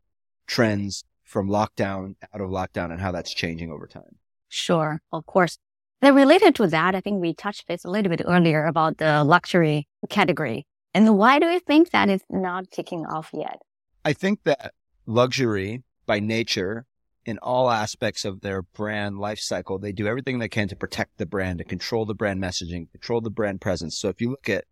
trends 0.52 1.06
from 1.24 1.48
lockdown 1.48 2.16
out 2.34 2.42
of 2.42 2.50
lockdown 2.50 2.92
and 2.92 3.00
how 3.00 3.12
that's 3.12 3.34
changing 3.34 3.72
over 3.72 3.88
time. 3.88 4.18
Sure, 4.50 5.02
of 5.14 5.26
course. 5.26 5.58
Then 6.02 6.14
related 6.14 6.56
to 6.56 6.68
that, 6.68 6.94
I 6.94 7.00
think 7.00 7.22
we 7.22 7.34
touched 7.34 7.68
base 7.68 7.86
a 7.86 7.90
little 7.90 8.10
bit 8.10 8.22
earlier 8.26 8.66
about 8.66 8.98
the 8.98 9.24
luxury 9.24 9.88
category. 10.10 10.66
And 10.94 11.18
why 11.18 11.40
do 11.40 11.46
you 11.46 11.62
think 11.62 11.92
that 11.92 12.10
is 12.10 12.22
not 12.30 12.70
kicking 12.70 13.06
off 13.06 13.30
yet? 13.34 13.60
I 14.04 14.12
think 14.12 14.44
that 14.44 14.74
luxury 15.06 15.84
by 16.06 16.20
nature 16.20 16.86
in 17.26 17.38
all 17.38 17.70
aspects 17.70 18.26
of 18.26 18.42
their 18.42 18.62
brand 18.62 19.20
life 19.20 19.40
cycle, 19.40 19.80
they 19.80 19.94
do 19.94 20.08
everything 20.08 20.40
they 20.40 20.50
can 20.50 20.68
to 20.68 20.76
protect 20.76 21.18
the 21.18 21.26
brand, 21.26 21.60
to 21.60 21.64
control 21.64 22.06
the 22.06 22.16
brand 22.16 22.44
messaging, 22.44 22.92
control 22.92 23.22
the 23.22 23.30
brand 23.30 23.62
presence. 23.62 23.98
So 23.98 24.10
if 24.10 24.20
you 24.20 24.32
look 24.32 24.50
at 24.50 24.66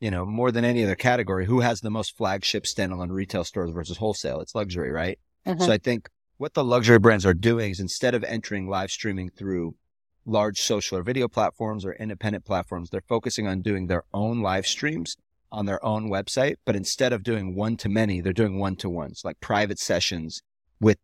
you 0.00 0.10
know, 0.10 0.26
more 0.26 0.52
than 0.52 0.64
any 0.64 0.84
other 0.84 0.94
category, 0.94 1.46
who 1.46 1.60
has 1.60 1.80
the 1.80 1.90
most 1.90 2.16
flagship 2.16 2.64
standalone 2.64 3.10
retail 3.10 3.44
stores 3.44 3.70
versus 3.70 3.96
wholesale? 3.96 4.40
It's 4.40 4.54
luxury, 4.54 4.90
right? 4.90 5.18
Mm-hmm. 5.46 5.62
So 5.62 5.72
I 5.72 5.78
think 5.78 6.08
what 6.38 6.54
the 6.54 6.64
luxury 6.64 6.98
brands 6.98 7.24
are 7.24 7.34
doing 7.34 7.70
is 7.70 7.80
instead 7.80 8.14
of 8.14 8.24
entering 8.24 8.68
live 8.68 8.90
streaming 8.90 9.30
through 9.30 9.74
large 10.24 10.60
social 10.60 10.98
or 10.98 11.02
video 11.02 11.28
platforms 11.28 11.84
or 11.84 11.94
independent 11.94 12.44
platforms, 12.44 12.90
they're 12.90 13.02
focusing 13.08 13.46
on 13.46 13.62
doing 13.62 13.86
their 13.86 14.02
own 14.12 14.42
live 14.42 14.66
streams 14.66 15.16
on 15.52 15.66
their 15.66 15.82
own 15.84 16.10
website. 16.10 16.56
But 16.64 16.76
instead 16.76 17.12
of 17.12 17.22
doing 17.22 17.54
one 17.54 17.76
to 17.78 17.88
many, 17.88 18.20
they're 18.20 18.32
doing 18.32 18.58
one 18.58 18.76
to 18.76 18.90
ones, 18.90 19.22
like 19.24 19.40
private 19.40 19.78
sessions 19.78 20.42
with 20.80 20.98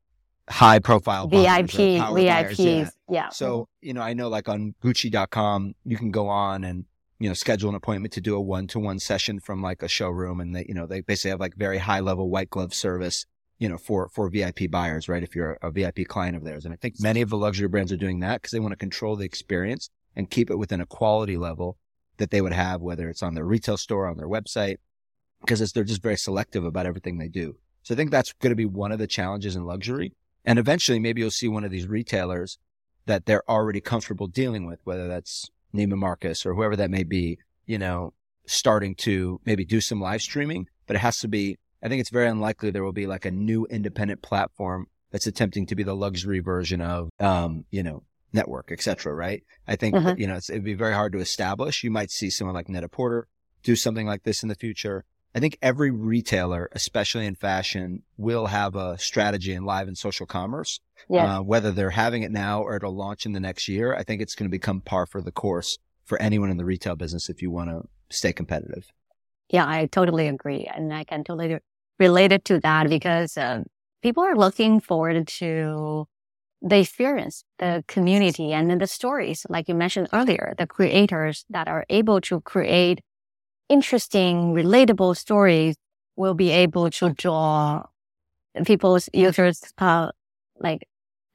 high 0.49 0.81
profile 0.81 1.29
VIP, 1.29 1.71
VIPs. 1.71 2.59
Yeah. 2.59 2.91
yeah. 3.09 3.29
So, 3.29 3.69
you 3.81 3.95
know, 3.95 4.03
I 4.03 4.13
know 4.13 4.29
like 4.29 4.49
on 4.49 4.75
Gucci.com, 4.83 5.75
you 5.85 5.97
can 5.97 6.11
go 6.11 6.29
on 6.29 6.65
and 6.65 6.85
you 7.23 7.29
know, 7.29 7.35
schedule 7.35 7.69
an 7.69 7.77
appointment 7.77 8.13
to 8.15 8.21
do 8.21 8.35
a 8.35 8.41
one 8.41 8.67
to 8.67 8.81
one 8.81 8.99
session 8.99 9.39
from 9.39 9.63
like 9.63 9.81
a 9.85 9.89
showroom. 9.89 10.41
And 10.41 10.57
they, 10.57 10.67
you 10.67 10.75
know, 10.75 10.87
they 10.87 11.03
basically 11.03 11.31
have 11.31 11.39
like 11.39 11.55
very 11.55 11.79
high 11.79 12.01
level 12.01 12.29
white 12.29 12.51
glove 12.51 12.75
service, 12.75 13.27
you 13.63 13.69
know, 13.69 13.79
for, 13.79 14.09
for 14.09 14.29
VIP 14.29 14.69
buyers, 14.69 15.09
right? 15.09 15.23
If 15.23 15.37
you're 15.37 15.57
a, 15.63 15.71
VIP 15.71 16.09
client 16.09 16.37
of 16.37 16.43
theirs. 16.43 16.65
And 16.65 16.75
I 16.75 16.77
think 16.77 16.97
many 16.99 17.21
of 17.21 17.31
the 17.31 17.37
luxury 17.37 17.69
brands 17.69 17.93
are 17.93 17.97
doing 17.97 18.19
that 18.19 18.43
because 18.43 18.51
they 18.51 18.59
want 18.59 18.73
to 18.73 18.77
control 18.77 19.15
the 19.15 19.25
experience 19.25 19.89
and 20.17 20.29
keep 20.29 20.51
it 20.51 20.57
within 20.57 20.81
a 20.81 20.87
quality 20.87 21.37
level 21.37 21.79
that 22.17 22.33
they 22.33 22.41
would 22.41 22.53
have, 22.53 22.81
whether 22.81 23.09
it's 23.09 23.23
on 23.23 23.35
their 23.35 23.45
retail 23.45 23.77
store, 23.77 24.09
on 24.09 24.17
their 24.17 24.27
website, 24.27 24.79
because 25.43 25.73
they're 25.73 25.85
just 25.85 26.03
very 26.03 26.17
selective 26.17 26.65
about 26.65 26.87
everything 26.87 27.19
they 27.19 27.29
do. 27.29 27.55
So 27.85 27.95
I 27.95 27.97
think 27.97 28.11
that's 28.11 28.33
going 28.33 28.51
to 28.51 28.57
be 28.57 28.65
one 28.65 28.91
of 28.91 28.99
the 28.99 29.07
challenges 29.07 29.55
in 29.55 29.65
luxury. 29.65 30.13
And 30.45 30.59
eventually 30.59 30.99
maybe 30.99 31.21
you'll 31.21 31.31
see 31.31 31.47
one 31.47 31.63
of 31.63 31.71
these 31.71 31.87
retailers 31.87 32.59
that 33.07 33.27
they're 33.27 33.49
already 33.49 33.81
comfortable 33.81 34.27
dealing 34.27 34.67
with, 34.67 34.81
whether 34.83 35.07
that's 35.07 35.49
Neiman 35.73 35.99
Marcus 35.99 36.45
or 36.45 36.55
whoever 36.55 36.75
that 36.75 36.91
may 36.91 37.05
be, 37.05 37.39
you 37.67 37.79
know, 37.79 38.13
starting 38.45 38.97
to 38.97 39.41
maybe 39.45 39.65
do 39.65 39.81
some 39.81 40.01
live 40.01 40.21
streaming, 40.21 40.67
but 40.89 40.97
it 40.97 40.99
has 40.99 41.21
to 41.21 41.29
be, 41.29 41.59
I 41.83 41.89
think 41.89 42.01
it's 42.01 42.11
very 42.11 42.29
unlikely 42.29 42.71
there 42.71 42.85
will 42.85 42.93
be 42.93 43.07
like 43.07 43.25
a 43.25 43.31
new 43.31 43.67
independent 43.67 44.23
platform 44.23 44.87
that's 45.11 45.27
attempting 45.27 45.67
to 45.67 45.75
be 45.75 45.83
the 45.83 45.97
luxury 45.97 46.41
version 46.41 46.81
of, 46.81 47.11
um, 47.21 47.65
you 47.71 47.83
know, 47.83 48.05
network, 48.33 48.71
et 48.73 48.81
cetera, 48.81 49.13
right? 49.15 49.43
I 49.69 49.77
think, 49.77 49.95
uh-huh. 49.95 50.15
you 50.17 50.27
know, 50.27 50.37
it'd 50.37 50.65
be 50.65 50.75
very 50.75 50.95
hard 50.95 51.13
to 51.13 51.19
establish. 51.19 51.85
You 51.85 51.91
might 51.91 52.11
see 52.11 52.31
someone 52.31 52.55
like 52.55 52.69
Net-a-Porter 52.69 53.27
do 53.63 53.77
something 53.77 54.07
like 54.07 54.23
this 54.23 54.43
in 54.43 54.49
the 54.49 54.55
future. 54.55 55.05
I 55.35 55.41
think 55.41 55.59
every 55.63 55.91
retailer, 55.91 56.69
especially 56.73 57.27
in 57.27 57.35
fashion, 57.35 58.03
will 58.17 58.47
have 58.47 58.75
a 58.77 58.99
strategy 58.99 59.53
in 59.53 59.65
live 59.65 59.89
and 59.89 59.97
social 59.99 60.27
commerce. 60.27 60.81
Yeah. 61.09 61.39
Uh, 61.39 61.43
whether 61.43 61.73
they're 61.73 61.91
having 61.91 62.23
it 62.23 62.31
now 62.31 62.63
or 62.63 62.77
it'll 62.77 62.95
launch 62.95 63.27
in 63.27 63.33
the 63.33 63.41
next 63.41 63.67
year, 63.67 63.95
I 63.95 64.03
think 64.03 64.23
it's 64.23 64.35
going 64.35 64.49
to 64.49 64.51
become 64.51 64.81
par 64.81 65.07
for 65.07 65.21
the 65.21 65.33
course 65.33 65.79
for 66.05 66.21
anyone 66.21 66.51
in 66.51 66.57
the 66.57 66.65
retail 66.65 66.97
business 66.97 67.29
if 67.29 67.43
you 67.43 67.51
want 67.51 67.71
to 67.71 67.89
stay 68.15 68.33
competitive. 68.33 68.93
Yeah, 69.49 69.67
I 69.67 69.87
totally 69.87 70.29
agree. 70.29 70.71
And 70.75 70.93
I 70.93 71.05
can 71.05 71.25
totally 71.25 71.59
relate 72.07 72.33
it 72.33 72.45
to 72.51 72.61
that 72.61 72.89
because 72.89 73.37
uh, 73.37 73.63
people 74.03 74.23
are 74.25 74.37
looking 74.37 74.81
forward 74.81 75.27
to 75.41 76.07
the 76.61 76.79
experience, 76.79 77.45
the 77.59 77.85
community, 77.89 78.53
and 78.53 78.81
the 78.81 78.87
stories, 78.87 79.45
like 79.49 79.69
you 79.69 79.75
mentioned 79.75 80.09
earlier, 80.13 80.55
the 80.59 80.67
creators 80.67 81.45
that 81.51 81.67
are 81.69 81.85
able 81.89 82.21
to 82.21 82.41
create 82.41 83.01
interesting, 83.69 84.55
relatable 84.55 85.17
stories 85.17 85.75
will 86.17 86.35
be 86.35 86.51
able 86.51 86.91
to 86.91 87.11
draw 87.11 87.83
people's 88.65 89.09
users 89.13 89.63
uh, 89.79 90.11
like 90.61 90.87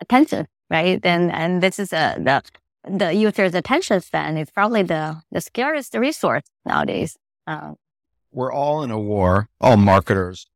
attention, 0.01 0.47
right? 0.69 0.99
And 1.03 1.31
and 1.31 1.61
this 1.63 1.79
is 1.79 1.91
a 1.93 2.15
the 2.29 2.37
the 2.99 3.13
user's 3.13 3.55
attention 3.55 3.99
span 4.01 4.37
is 4.37 4.49
probably 4.51 4.83
the 4.83 5.21
the 5.31 5.41
scariest 5.41 5.93
resource 5.95 6.43
nowadays. 6.65 7.17
Um, 7.47 7.75
We're 8.31 8.53
all 8.53 8.83
in 8.83 8.91
a 8.91 8.99
war, 8.99 9.49
all 9.59 9.77
marketers, 9.77 10.47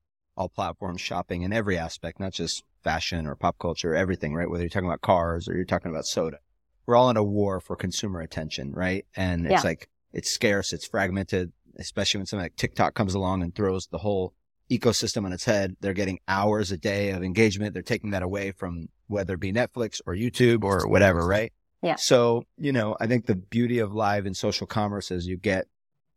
all 0.41 0.49
platforms, 0.49 1.01
shopping 1.01 1.43
in 1.43 1.53
every 1.53 1.77
aspect, 1.77 2.19
not 2.19 2.33
just 2.33 2.63
fashion 2.83 3.25
or 3.27 3.35
pop 3.35 3.57
culture, 3.59 3.95
everything, 3.95 4.33
right? 4.33 4.49
Whether 4.49 4.63
you're 4.63 4.69
talking 4.69 4.89
about 4.89 5.01
cars 5.01 5.47
or 5.47 5.55
you're 5.55 5.65
talking 5.65 5.91
about 5.91 6.05
soda, 6.05 6.37
we're 6.85 6.95
all 6.95 7.09
in 7.09 7.17
a 7.17 7.23
war 7.23 7.59
for 7.59 7.75
consumer 7.75 8.21
attention, 8.21 8.71
right? 8.73 9.05
And 9.15 9.45
it's 9.45 9.63
yeah. 9.63 9.69
like 9.69 9.89
it's 10.13 10.29
scarce, 10.29 10.73
it's 10.73 10.85
fragmented 10.85 11.53
especially 11.77 12.19
when 12.19 12.25
something 12.25 12.45
like 12.45 12.55
TikTok 12.55 12.93
comes 12.93 13.13
along 13.13 13.43
and 13.43 13.53
throws 13.53 13.87
the 13.87 13.97
whole 13.97 14.33
ecosystem 14.69 15.25
on 15.25 15.33
its 15.33 15.45
head. 15.45 15.75
They're 15.81 15.93
getting 15.93 16.19
hours 16.27 16.71
a 16.71 16.77
day 16.77 17.09
of 17.09 17.23
engagement. 17.23 17.73
They're 17.73 17.83
taking 17.83 18.11
that 18.11 18.23
away 18.23 18.51
from 18.51 18.87
whether 19.07 19.33
it 19.33 19.39
be 19.39 19.51
Netflix 19.51 20.01
or 20.05 20.15
YouTube 20.15 20.63
or 20.63 20.87
whatever, 20.87 21.27
right? 21.27 21.51
Yeah. 21.81 21.95
So, 21.95 22.43
you 22.57 22.71
know, 22.71 22.95
I 22.99 23.07
think 23.07 23.25
the 23.25 23.35
beauty 23.35 23.79
of 23.79 23.93
live 23.93 24.25
and 24.25 24.37
social 24.37 24.67
commerce 24.67 25.11
is 25.11 25.27
you 25.27 25.35
get 25.35 25.65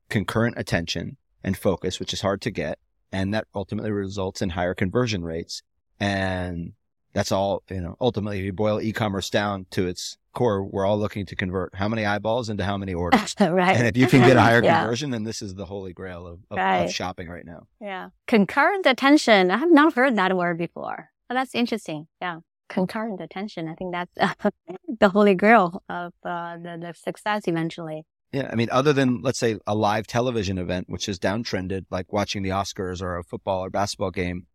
concurrent 0.08 0.58
attention 0.58 1.16
and 1.42 1.56
focus, 1.56 1.98
which 1.98 2.12
is 2.12 2.20
hard 2.20 2.40
to 2.42 2.50
get. 2.50 2.78
And 3.14 3.32
that 3.32 3.46
ultimately 3.54 3.92
results 3.92 4.42
in 4.42 4.50
higher 4.50 4.74
conversion 4.74 5.22
rates. 5.22 5.62
And 6.00 6.72
that's 7.12 7.30
all, 7.30 7.62
you 7.70 7.80
know, 7.80 7.96
ultimately, 8.00 8.40
if 8.40 8.44
you 8.44 8.52
boil 8.52 8.80
e-commerce 8.80 9.30
down 9.30 9.66
to 9.70 9.86
its 9.86 10.18
core, 10.32 10.64
we're 10.64 10.84
all 10.84 10.98
looking 10.98 11.24
to 11.26 11.36
convert 11.36 11.76
how 11.76 11.88
many 11.88 12.04
eyeballs 12.04 12.48
into 12.48 12.64
how 12.64 12.76
many 12.76 12.92
orders. 12.92 13.36
right. 13.40 13.76
And 13.76 13.86
if 13.86 13.96
you 13.96 14.08
can 14.08 14.26
get 14.26 14.36
a 14.36 14.40
higher 14.40 14.60
yeah. 14.64 14.80
conversion, 14.80 15.10
then 15.10 15.22
this 15.22 15.40
is 15.40 15.54
the 15.54 15.64
holy 15.64 15.92
grail 15.92 16.26
of, 16.26 16.40
of, 16.50 16.58
right. 16.58 16.86
of, 16.86 16.92
shopping 16.92 17.28
right 17.28 17.46
now. 17.46 17.68
Yeah. 17.80 18.08
Concurrent 18.26 18.84
attention. 18.84 19.52
I 19.52 19.58
have 19.58 19.70
not 19.70 19.94
heard 19.94 20.16
that 20.16 20.36
word 20.36 20.58
before. 20.58 21.10
Oh, 21.30 21.34
that's 21.34 21.54
interesting. 21.54 22.08
Yeah. 22.20 22.40
Concurrent 22.68 23.20
attention. 23.20 23.68
I 23.68 23.74
think 23.74 23.92
that's 23.92 24.18
uh, 24.18 24.50
the 25.00 25.08
holy 25.08 25.36
grail 25.36 25.84
of 25.88 26.12
uh, 26.24 26.56
the, 26.56 26.78
the 26.80 26.94
success 26.94 27.46
eventually. 27.46 28.04
Yeah, 28.34 28.48
I 28.50 28.56
mean, 28.56 28.68
other 28.72 28.92
than 28.92 29.22
let's 29.22 29.38
say 29.38 29.58
a 29.64 29.76
live 29.76 30.08
television 30.08 30.58
event, 30.58 30.90
which 30.90 31.08
is 31.08 31.20
downtrended, 31.20 31.84
like 31.88 32.12
watching 32.12 32.42
the 32.42 32.48
Oscars 32.48 33.00
or 33.00 33.16
a 33.16 33.22
football 33.22 33.64
or 33.64 33.70
basketball 33.70 34.10
game, 34.10 34.48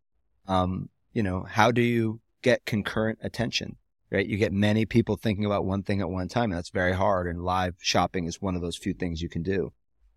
um, 0.46 0.90
you 1.14 1.22
know, 1.22 1.46
how 1.48 1.70
do 1.70 1.80
you 1.80 2.20
get 2.42 2.66
concurrent 2.66 3.20
attention, 3.22 3.78
right? 4.10 4.26
You 4.26 4.36
get 4.36 4.52
many 4.52 4.84
people 4.84 5.16
thinking 5.16 5.46
about 5.46 5.64
one 5.64 5.82
thing 5.82 6.02
at 6.02 6.10
one 6.10 6.28
time. 6.28 6.50
And 6.50 6.58
that's 6.58 6.68
very 6.68 6.92
hard. 6.92 7.26
And 7.26 7.42
live 7.42 7.76
shopping 7.80 8.26
is 8.26 8.42
one 8.42 8.54
of 8.54 8.60
those 8.60 8.76
few 8.76 8.92
things 8.92 9.22
you 9.22 9.30
can 9.30 9.42
do. 9.42 9.72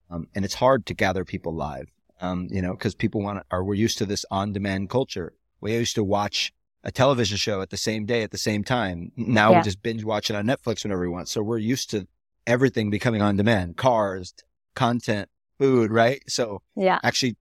Um, 0.09 0.27
and 0.35 0.43
it's 0.43 0.55
hard 0.55 0.85
to 0.87 0.93
gather 0.93 1.23
people 1.23 1.55
live, 1.55 1.87
um, 2.19 2.49
you 2.51 2.61
know, 2.61 2.73
because 2.73 2.95
people 2.95 3.21
want 3.21 3.45
are 3.49 3.63
we're 3.63 3.75
used 3.75 3.97
to 3.99 4.05
this 4.05 4.25
on 4.29 4.51
demand 4.51 4.89
culture. 4.89 5.31
We 5.61 5.73
used 5.73 5.95
to 5.95 6.03
watch 6.03 6.51
a 6.83 6.91
television 6.91 7.37
show 7.37 7.61
at 7.61 7.69
the 7.69 7.77
same 7.77 8.05
day 8.05 8.23
at 8.23 8.31
the 8.31 8.37
same 8.37 8.65
time. 8.65 9.13
Now 9.15 9.51
yeah. 9.51 9.59
we 9.59 9.63
just 9.63 9.81
binge 9.81 10.03
watch 10.03 10.29
it 10.29 10.35
on 10.35 10.47
Netflix 10.47 10.83
whenever 10.83 11.03
we 11.03 11.07
want. 11.07 11.29
So 11.29 11.41
we're 11.41 11.59
used 11.59 11.89
to 11.91 12.09
everything 12.47 12.89
becoming 12.89 13.21
on 13.21 13.37
demand, 13.37 13.77
cars, 13.77 14.33
content, 14.75 15.29
food, 15.59 15.91
right? 15.91 16.21
So 16.27 16.61
yeah, 16.75 16.99
actually 17.03 17.37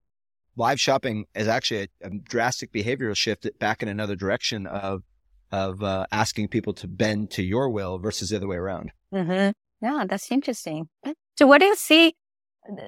live 0.55 0.79
shopping 0.79 1.25
is 1.35 1.47
actually 1.47 1.89
a, 2.01 2.07
a 2.07 2.09
drastic 2.09 2.71
behavioral 2.71 3.15
shift 3.15 3.47
back 3.59 3.81
in 3.81 3.89
another 3.89 4.15
direction 4.15 4.67
of 4.67 5.03
of 5.51 5.83
uh, 5.83 6.07
asking 6.11 6.47
people 6.47 6.73
to 6.73 6.87
bend 6.87 7.29
to 7.29 7.43
your 7.43 7.69
will 7.69 7.99
versus 7.99 8.29
the 8.29 8.37
other 8.37 8.47
way 8.47 8.57
around. 8.57 8.91
Mm-hmm. 9.13 9.51
Yeah, 9.85 10.05
that's 10.07 10.31
interesting. 10.31 10.89
So, 11.37 11.45
what 11.45 11.59
do 11.59 11.65
you 11.65 11.75
see 11.75 12.15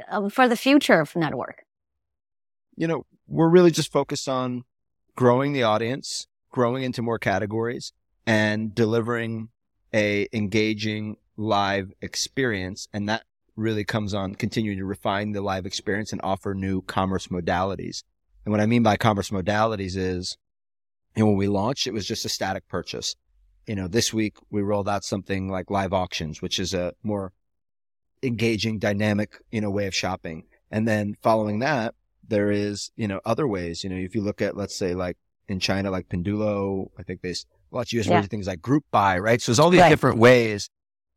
uh, 0.09 0.29
for 0.29 0.47
the 0.47 0.55
future 0.55 0.99
of 0.99 1.15
network? 1.15 1.63
You 2.75 2.87
know, 2.87 3.05
we're 3.27 3.49
really 3.49 3.71
just 3.71 3.91
focused 3.91 4.27
on 4.27 4.63
growing 5.15 5.53
the 5.53 5.63
audience, 5.63 6.27
growing 6.51 6.83
into 6.83 7.01
more 7.01 7.19
categories, 7.19 7.93
and 8.25 8.73
delivering 8.73 9.49
a 9.93 10.27
engaging 10.33 11.17
live 11.37 11.91
experience, 12.01 12.87
and 12.93 13.09
that 13.09 13.23
really 13.55 13.83
comes 13.83 14.13
on 14.13 14.35
continuing 14.35 14.77
to 14.77 14.85
refine 14.85 15.31
the 15.31 15.41
live 15.41 15.65
experience 15.65 16.11
and 16.11 16.21
offer 16.23 16.53
new 16.53 16.81
commerce 16.81 17.27
modalities. 17.27 18.03
And 18.45 18.51
what 18.51 18.61
I 18.61 18.65
mean 18.65 18.83
by 18.83 18.97
commerce 18.97 19.29
modalities 19.29 19.95
is, 19.95 20.37
you 21.15 21.23
know, 21.23 21.27
when 21.27 21.37
we 21.37 21.47
launched, 21.47 21.87
it 21.87 21.93
was 21.93 22.07
just 22.07 22.25
a 22.25 22.29
static 22.29 22.67
purchase. 22.67 23.15
You 23.65 23.75
know, 23.75 23.87
this 23.87 24.13
week 24.13 24.37
we 24.51 24.61
rolled 24.61 24.89
out 24.89 25.03
something 25.03 25.49
like 25.49 25.71
live 25.71 25.93
auctions, 25.93 26.41
which 26.41 26.59
is 26.59 26.73
a 26.73 26.93
more 27.01 27.31
engaging, 28.21 28.77
dynamic, 28.79 29.37
you 29.51 29.61
know, 29.61 29.69
way 29.69 29.87
of 29.87 29.95
shopping. 29.95 30.43
And 30.69 30.87
then 30.87 31.15
following 31.21 31.59
that, 31.59 31.95
there 32.27 32.51
is, 32.51 32.91
you 32.95 33.07
know, 33.07 33.21
other 33.25 33.47
ways, 33.47 33.83
you 33.83 33.89
know, 33.89 33.95
if 33.95 34.15
you 34.15 34.21
look 34.21 34.41
at, 34.41 34.57
let's 34.57 34.75
say 34.75 34.93
like 34.93 35.17
in 35.47 35.59
China, 35.59 35.91
like 35.91 36.09
Pinduoduo, 36.09 36.89
I 36.99 37.03
think 37.03 37.21
they 37.21 37.33
lots 37.71 37.89
of 37.89 37.93
use 37.93 38.07
yeah. 38.07 38.21
things 38.23 38.47
like 38.47 38.61
group 38.61 38.83
buy, 38.91 39.17
right? 39.19 39.41
So 39.41 39.51
there's 39.51 39.59
all 39.59 39.69
these 39.69 39.81
right. 39.81 39.89
different 39.89 40.17
ways 40.17 40.69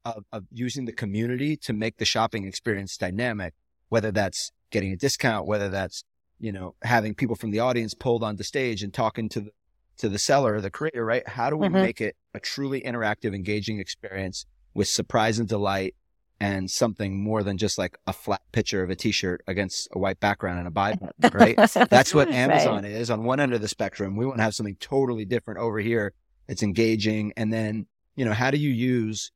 of, 0.04 0.24
of 0.32 0.44
using 0.52 0.84
the 0.84 0.92
community 0.92 1.56
to 1.56 1.72
make 1.72 1.96
the 1.98 2.04
shopping 2.04 2.46
experience 2.46 2.96
dynamic, 2.96 3.54
whether 3.88 4.10
that's 4.10 4.52
getting 4.70 4.92
a 4.92 4.96
discount, 4.96 5.46
whether 5.46 5.68
that's, 5.68 6.04
you 6.38 6.52
know, 6.52 6.74
having 6.82 7.14
people 7.14 7.36
from 7.36 7.50
the 7.50 7.60
audience 7.60 7.94
pulled 7.94 8.22
onto 8.22 8.42
stage 8.42 8.82
and 8.82 8.92
talking 8.92 9.28
to 9.28 9.40
the, 9.40 9.50
to 9.98 10.08
the 10.08 10.18
seller, 10.18 10.60
the 10.60 10.70
creator, 10.70 11.04
right? 11.04 11.26
How 11.26 11.50
do 11.50 11.56
we 11.56 11.66
mm-hmm. 11.66 11.76
make 11.76 12.00
it 12.00 12.16
a 12.34 12.40
truly 12.40 12.80
interactive, 12.82 13.34
engaging 13.34 13.80
experience 13.80 14.46
with 14.74 14.88
surprise 14.88 15.38
and 15.38 15.48
delight 15.48 15.94
and 16.40 16.70
something 16.70 17.20
more 17.20 17.42
than 17.42 17.58
just 17.58 17.78
like 17.78 17.98
a 18.06 18.12
flat 18.12 18.40
picture 18.52 18.82
of 18.82 18.90
a 18.90 18.94
t-shirt 18.94 19.42
against 19.46 19.88
a 19.92 19.98
white 19.98 20.20
background 20.20 20.58
and 20.58 20.68
a 20.68 20.70
Bible, 20.70 21.10
right? 21.32 21.56
That's 21.90 22.14
what 22.14 22.28
Amazon 22.28 22.84
right. 22.84 22.92
is 22.92 23.10
on 23.10 23.24
one 23.24 23.40
end 23.40 23.54
of 23.54 23.60
the 23.60 23.68
spectrum. 23.68 24.16
We 24.16 24.24
want 24.24 24.38
to 24.38 24.44
have 24.44 24.54
something 24.54 24.76
totally 24.76 25.24
different 25.24 25.58
over 25.58 25.80
here. 25.80 26.12
It's 26.46 26.62
engaging. 26.62 27.32
And 27.36 27.52
then, 27.52 27.86
you 28.14 28.24
know, 28.24 28.32
how 28.32 28.50
do 28.50 28.58
you 28.58 28.70
use 28.70 29.32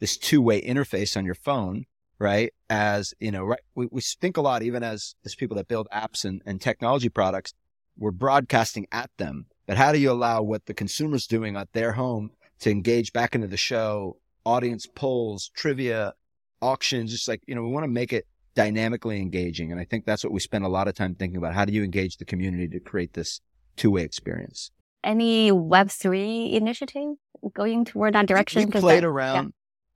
this 0.00 0.16
two-way 0.16 0.60
interface 0.62 1.16
on 1.16 1.24
your 1.24 1.34
phone, 1.34 1.84
right? 2.18 2.52
As, 2.68 3.14
you 3.20 3.30
know, 3.30 3.44
right, 3.44 3.60
we, 3.74 3.88
we 3.90 4.00
think 4.00 4.36
a 4.36 4.40
lot, 4.40 4.62
even 4.62 4.82
as, 4.82 5.14
as 5.24 5.34
people 5.34 5.56
that 5.56 5.68
build 5.68 5.88
apps 5.92 6.24
and, 6.24 6.42
and 6.46 6.60
technology 6.60 7.08
products, 7.08 7.54
we're 7.96 8.10
broadcasting 8.10 8.86
at 8.92 9.10
them. 9.18 9.46
But 9.66 9.76
how 9.76 9.92
do 9.92 9.98
you 9.98 10.10
allow 10.10 10.42
what 10.42 10.66
the 10.66 10.74
consumer's 10.74 11.26
doing 11.26 11.56
at 11.56 11.72
their 11.72 11.92
home 11.92 12.30
to 12.60 12.70
engage 12.70 13.12
back 13.12 13.34
into 13.34 13.46
the 13.46 13.56
show, 13.56 14.18
audience 14.44 14.86
polls, 14.86 15.50
trivia, 15.54 16.14
auctions, 16.60 17.10
just 17.10 17.28
like, 17.28 17.42
you 17.46 17.54
know, 17.54 17.62
we 17.62 17.70
want 17.70 17.84
to 17.84 17.88
make 17.88 18.12
it 18.12 18.26
dynamically 18.54 19.20
engaging. 19.20 19.72
And 19.72 19.80
I 19.80 19.84
think 19.84 20.04
that's 20.04 20.24
what 20.24 20.32
we 20.32 20.40
spend 20.40 20.64
a 20.64 20.68
lot 20.68 20.88
of 20.88 20.94
time 20.94 21.14
thinking 21.14 21.36
about. 21.36 21.54
How 21.54 21.64
do 21.64 21.72
you 21.72 21.82
engage 21.82 22.18
the 22.18 22.24
community 22.24 22.68
to 22.68 22.80
create 22.80 23.14
this 23.14 23.40
two-way 23.76 24.02
experience? 24.02 24.70
Any 25.02 25.50
Web3 25.50 26.52
initiative 26.52 27.16
going 27.54 27.84
toward 27.84 28.14
that 28.14 28.26
direction? 28.26 28.70
We 28.70 28.80
played 28.80 29.04
around 29.04 29.52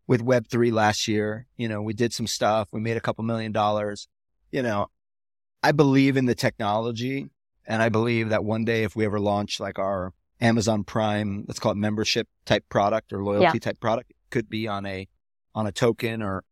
with 0.08 0.24
Web3 0.24 0.72
last 0.72 1.06
year. 1.06 1.46
You 1.56 1.68
know, 1.68 1.80
we 1.80 1.92
did 1.92 2.12
some 2.12 2.26
stuff. 2.26 2.68
We 2.72 2.80
made 2.80 2.96
a 2.96 3.00
couple 3.00 3.22
million 3.22 3.52
dollars. 3.52 4.08
You 4.50 4.62
know, 4.62 4.88
I 5.62 5.70
believe 5.70 6.16
in 6.16 6.24
the 6.24 6.34
technology 6.34 7.26
and 7.66 7.82
I 7.82 7.90
believe 7.90 8.30
that 8.30 8.42
one 8.42 8.64
day 8.64 8.82
if 8.82 8.96
we 8.96 9.04
ever 9.04 9.20
launch 9.20 9.60
like 9.60 9.78
our 9.78 10.12
Amazon 10.40 10.82
Prime, 10.82 11.44
let's 11.46 11.60
call 11.60 11.72
it 11.72 11.76
membership 11.76 12.26
type 12.46 12.64
product 12.68 13.12
or 13.12 13.22
loyalty 13.22 13.44
yeah. 13.54 13.60
type 13.60 13.78
product, 13.78 14.10
it 14.10 14.16
could 14.30 14.48
be 14.48 14.66
on 14.66 14.86
a, 14.86 15.06
on 15.54 15.66
a 15.66 15.72
token 15.72 16.22
or, 16.22 16.44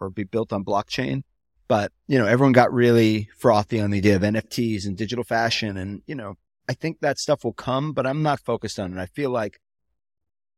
or 0.00 0.08
be 0.08 0.24
built 0.24 0.52
on 0.52 0.64
blockchain. 0.64 1.22
But, 1.68 1.92
you 2.06 2.18
know, 2.18 2.26
everyone 2.26 2.52
got 2.52 2.72
really 2.72 3.28
frothy 3.36 3.80
on 3.80 3.90
the 3.90 3.98
idea 3.98 4.16
of 4.16 4.22
NFTs 4.22 4.86
and 4.86 4.96
digital 4.96 5.24
fashion. 5.24 5.76
And, 5.76 6.02
you 6.06 6.14
know, 6.14 6.34
I 6.68 6.74
think 6.74 7.00
that 7.00 7.18
stuff 7.18 7.44
will 7.44 7.52
come, 7.52 7.92
but 7.92 8.06
I'm 8.06 8.22
not 8.22 8.40
focused 8.40 8.78
on 8.80 8.96
it. 8.96 9.00
I 9.00 9.06
feel 9.06 9.30
like 9.30 9.58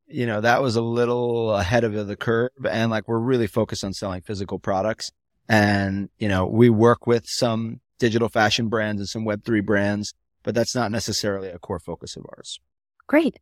you 0.07 0.27
know, 0.27 0.40
that 0.40 0.62
was 0.62 0.77
a 0.77 0.83
little 0.83 1.55
ahead 1.55 1.85
of 1.85 2.07
the 2.07 2.17
curve. 2.17 2.51
And 2.69 2.90
like, 2.90 3.09
we're 3.09 3.19
really 3.19 3.47
focused 3.47 3.85
on 3.85 3.93
selling 3.93 4.23
physical 4.23 4.59
products. 4.59 5.11
And, 5.49 6.09
you 6.19 6.29
know, 6.29 6.47
we 6.47 6.71
work 6.71 7.07
with 7.07 7.27
some 7.27 7.81
digital 7.99 8.29
fashion 8.29 8.69
brands 8.69 9.01
and 9.01 9.09
some 9.09 9.25
Web3 9.25 9.64
brands, 9.64 10.14
but 10.43 10.55
that's 10.55 10.75
not 10.75 10.90
necessarily 10.90 11.49
a 11.49 11.59
core 11.59 11.81
focus 11.81 12.17
of 12.17 12.25
ours. 12.31 12.61
Great. 13.07 13.38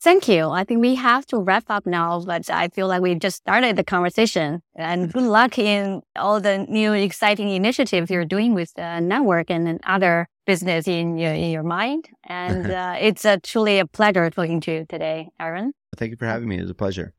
Thank 0.00 0.28
you. 0.28 0.48
I 0.48 0.62
think 0.62 0.80
we 0.80 0.94
have 0.94 1.26
to 1.26 1.38
wrap 1.38 1.64
up 1.68 1.84
now, 1.84 2.20
but 2.20 2.48
I 2.50 2.68
feel 2.68 2.86
like 2.86 3.02
we 3.02 3.16
just 3.16 3.38
started 3.38 3.74
the 3.74 3.82
conversation 3.82 4.62
and 4.76 5.12
good 5.12 5.24
luck 5.24 5.58
in 5.58 6.02
all 6.14 6.40
the 6.40 6.58
new 6.68 6.92
exciting 6.92 7.48
initiatives 7.48 8.08
you're 8.08 8.24
doing 8.24 8.54
with 8.54 8.72
the 8.74 9.00
network 9.00 9.50
and 9.50 9.80
other 9.84 10.28
business 10.48 10.88
in 10.88 11.18
your, 11.18 11.34
in 11.34 11.50
your 11.50 11.62
mind. 11.62 12.08
And 12.24 12.70
uh, 12.82 12.96
it's 12.98 13.26
a, 13.26 13.38
truly 13.38 13.78
a 13.80 13.86
pleasure 13.86 14.30
talking 14.30 14.60
to 14.62 14.72
you 14.72 14.86
today, 14.88 15.28
Aaron. 15.38 15.74
Thank 15.98 16.10
you 16.12 16.16
for 16.16 16.24
having 16.24 16.48
me. 16.48 16.56
It 16.56 16.62
was 16.62 16.70
a 16.70 16.74
pleasure. 16.74 17.12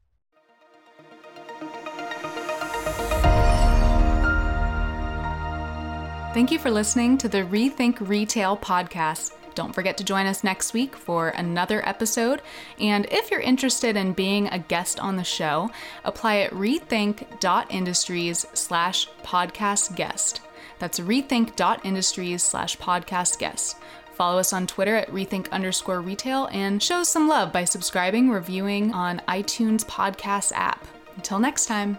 Thank 6.33 6.51
you 6.51 6.57
for 6.57 6.71
listening 6.71 7.17
to 7.19 7.29
the 7.29 7.39
Rethink 7.39 8.07
Retail 8.07 8.57
podcast. 8.57 9.33
Don't 9.53 9.75
forget 9.75 9.97
to 9.97 10.03
join 10.03 10.25
us 10.25 10.43
next 10.43 10.73
week 10.73 10.95
for 10.95 11.29
another 11.29 11.87
episode. 11.87 12.41
And 12.79 13.05
if 13.11 13.29
you're 13.29 13.41
interested 13.41 13.95
in 13.95 14.13
being 14.13 14.47
a 14.47 14.57
guest 14.57 14.99
on 14.99 15.17
the 15.17 15.23
show, 15.23 15.69
apply 16.03 16.37
at 16.37 16.51
rethink.industries 16.51 18.45
slash 18.53 19.07
podcast 19.23 19.95
guest. 19.95 20.41
That's 20.79 20.99
rethink.industries 20.99 22.43
slash 22.43 22.77
podcast 22.77 23.37
guest. 23.39 23.77
Follow 24.13 24.39
us 24.39 24.51
on 24.51 24.67
Twitter 24.67 24.95
at 24.95 25.09
rethink 25.11 25.49
underscore 25.51 26.01
retail 26.01 26.49
and 26.51 26.83
show 26.83 27.03
some 27.03 27.27
love 27.27 27.53
by 27.53 27.63
subscribing, 27.63 28.29
reviewing 28.29 28.93
on 28.93 29.21
iTunes 29.29 29.85
podcast 29.85 30.51
app. 30.53 30.85
Until 31.15 31.39
next 31.39 31.67
time. 31.67 31.97